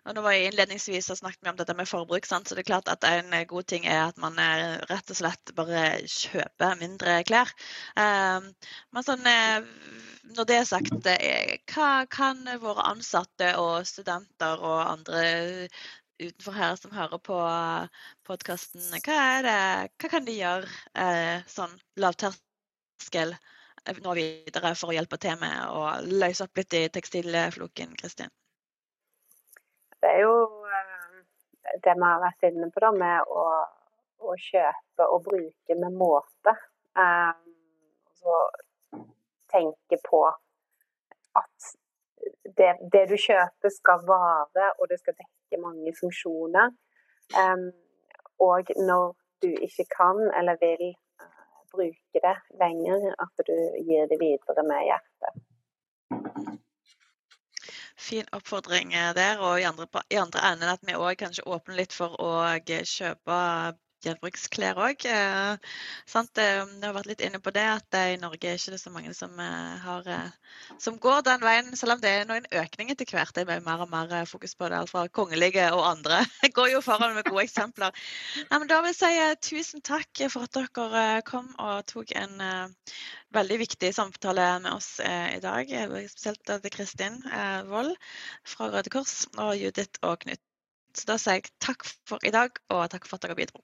og 0.10 0.16
nå 0.18 0.22
var 0.26 0.34
jeg 0.34 0.50
Innledningsvis 0.50 1.12
så 1.12 1.16
snakket 1.18 1.44
vi 1.46 1.52
om 1.52 1.58
dette 1.60 1.76
med 1.78 1.90
forbruk. 1.90 2.26
Sant? 2.26 2.50
så 2.50 2.58
det 2.58 2.64
er 2.64 2.72
klart 2.72 2.90
at 2.90 3.06
En 3.06 3.34
god 3.48 3.68
ting 3.70 3.86
er 3.86 4.08
at 4.08 4.18
man 4.22 4.40
uh, 4.42 4.82
rett 4.90 5.12
og 5.14 5.20
slett 5.20 5.54
bare 5.58 5.84
kjøper 6.10 6.80
mindre 6.80 7.20
klær. 7.28 7.52
Uh, 7.98 8.50
men 8.96 9.06
sånn, 9.06 9.28
når 10.36 10.50
det 10.50 10.58
er 10.58 10.70
sagt, 10.70 11.12
hva 11.74 11.92
kan 12.10 12.42
våre 12.62 12.88
ansatte 12.90 13.54
og 13.62 13.86
studenter 13.88 14.62
og 14.62 14.82
andre 14.88 15.26
utenfor 16.16 16.56
her 16.56 16.78
som 16.80 16.96
hører 16.96 17.20
på 17.20 17.38
podkasten, 18.26 18.88
hva, 19.04 19.20
hva, 19.44 20.10
kan 20.10 20.26
de 20.26 20.38
gjøre 20.38 21.44
sånn 21.52 21.76
lavterskel 22.00 23.36
nå 24.02 24.16
videre 24.18 24.72
for 24.80 24.94
å 24.94 24.96
hjelpe 24.96 25.20
til 25.22 25.36
med 25.44 25.60
å 25.68 25.84
løse 26.08 26.48
opp 26.48 26.58
litt 26.58 26.80
i 26.80 26.88
tekstilfloken, 26.96 27.94
Kristin? 28.00 28.32
Det 30.02 30.12
er 30.12 30.22
jo 30.24 30.36
eh, 30.66 31.18
det 31.84 31.96
vi 31.96 32.06
har 32.06 32.22
vært 32.24 32.48
inne 32.50 32.70
på 32.74 32.84
da, 32.84 32.92
med 32.96 33.32
å, 33.32 33.46
å 34.26 34.36
kjøpe 34.40 35.08
og 35.12 35.24
bruke 35.28 35.78
med 35.80 35.98
måte. 35.98 36.56
Um, 36.96 37.42
så 38.20 38.38
tenke 39.52 40.00
på 40.06 40.22
at 41.36 41.72
det, 42.58 42.76
det, 42.94 43.04
du 43.12 43.18
kjøper 43.20 43.74
skal 43.74 44.06
vare, 44.08 44.70
og 44.80 44.88
det 44.92 45.00
skal 45.02 45.18
dekke 45.18 45.62
mange 45.64 45.94
funksjoner. 46.00 46.72
Um, 47.36 47.72
og 48.40 48.72
når 48.78 49.16
du 49.44 49.50
ikke 49.68 49.88
kan 49.92 50.22
eller 50.38 50.60
vil 50.62 50.94
bruke 51.74 52.24
det 52.24 52.38
lenger, 52.62 53.12
at 53.20 53.48
du 53.50 53.58
gir 53.88 54.08
det 54.12 54.22
videre 54.22 54.64
med 54.64 54.88
hjertet 54.88 55.44
fin 57.96 58.28
oppfordring 58.36 58.94
eh, 58.94 59.14
der. 59.18 59.40
Og 59.40 59.62
i 59.62 59.68
andre, 59.68 59.88
i 60.10 60.20
andre 60.20 60.44
enden 60.52 60.74
at 60.74 60.86
vi 60.88 60.98
òg 60.98 61.18
kanskje 61.22 61.48
åpner 61.48 61.80
litt 61.82 61.96
for 61.96 62.16
å 62.22 62.32
kjøpe 62.66 63.40
gjenbruksklær 64.06 64.80
òg. 64.82 65.06
Eh, 65.10 65.58
Vi 66.36 66.86
har 66.86 66.94
vært 66.94 67.10
litt 67.10 67.22
inne 67.26 67.40
på 67.42 67.52
det, 67.54 67.64
at 67.66 67.98
i 67.98 68.18
Norge 68.22 68.50
er 68.50 68.60
ikke 68.60 68.76
det 68.76 68.82
så 68.82 68.92
mange 68.94 69.14
som, 69.14 69.40
eh, 69.40 69.78
har, 69.84 70.08
eh, 70.08 70.30
som 70.80 71.00
går 71.00 71.24
den 71.24 71.42
veien. 71.42 71.76
Selv 71.76 71.94
om 71.94 72.02
det 72.02 72.10
er 72.10 72.22
en 72.26 72.46
økning 72.52 72.92
etter 72.92 73.06
hvert. 73.06 73.34
Det 73.34 73.50
er 73.50 73.60
mer 73.62 73.82
og 73.82 73.90
mer 73.90 74.26
fokus 74.26 74.56
på 74.56 74.70
det, 74.70 74.78
alt 74.78 74.90
fra 74.90 75.08
kongelige 75.08 75.72
og 75.74 75.86
andre. 75.86 76.26
Jeg 76.44 76.54
går 76.54 76.72
jo 76.72 76.82
foran 76.82 77.16
med 77.16 77.26
gode 77.26 77.44
eksempler. 77.44 77.92
Nei, 78.52 78.68
da 78.68 78.82
vil 78.82 78.94
jeg 78.94 78.96
si 78.96 79.54
tusen 79.56 79.82
takk 79.82 80.30
for 80.30 80.44
at 80.44 80.54
dere 80.54 81.22
kom 81.26 81.54
og 81.60 81.86
tok 81.86 82.12
en 82.16 82.42
veldig 83.34 83.58
viktig 83.60 83.94
samtale 83.94 84.60
med 84.62 84.72
oss 84.74 85.00
i 85.00 85.40
dag. 85.40 85.68
Spesielt 86.10 86.46
til 86.46 86.72
Kristin 86.72 87.22
uh, 87.26 87.64
Wold 87.70 87.96
fra 88.46 88.70
Røde 88.72 88.90
Kors 88.90 89.26
og 89.38 89.56
Judith 89.60 90.00
og 90.02 90.20
Knut. 90.24 90.42
Så 90.96 91.08
da 91.10 91.18
sier 91.20 91.42
jeg 91.42 91.52
takk 91.64 91.84
for 92.08 92.24
i 92.24 92.32
dag, 92.32 92.56
og 92.72 92.88
takk 92.92 93.08
for 93.10 93.20
at 93.20 93.28
dere 93.28 93.36
bidro. 93.36 93.64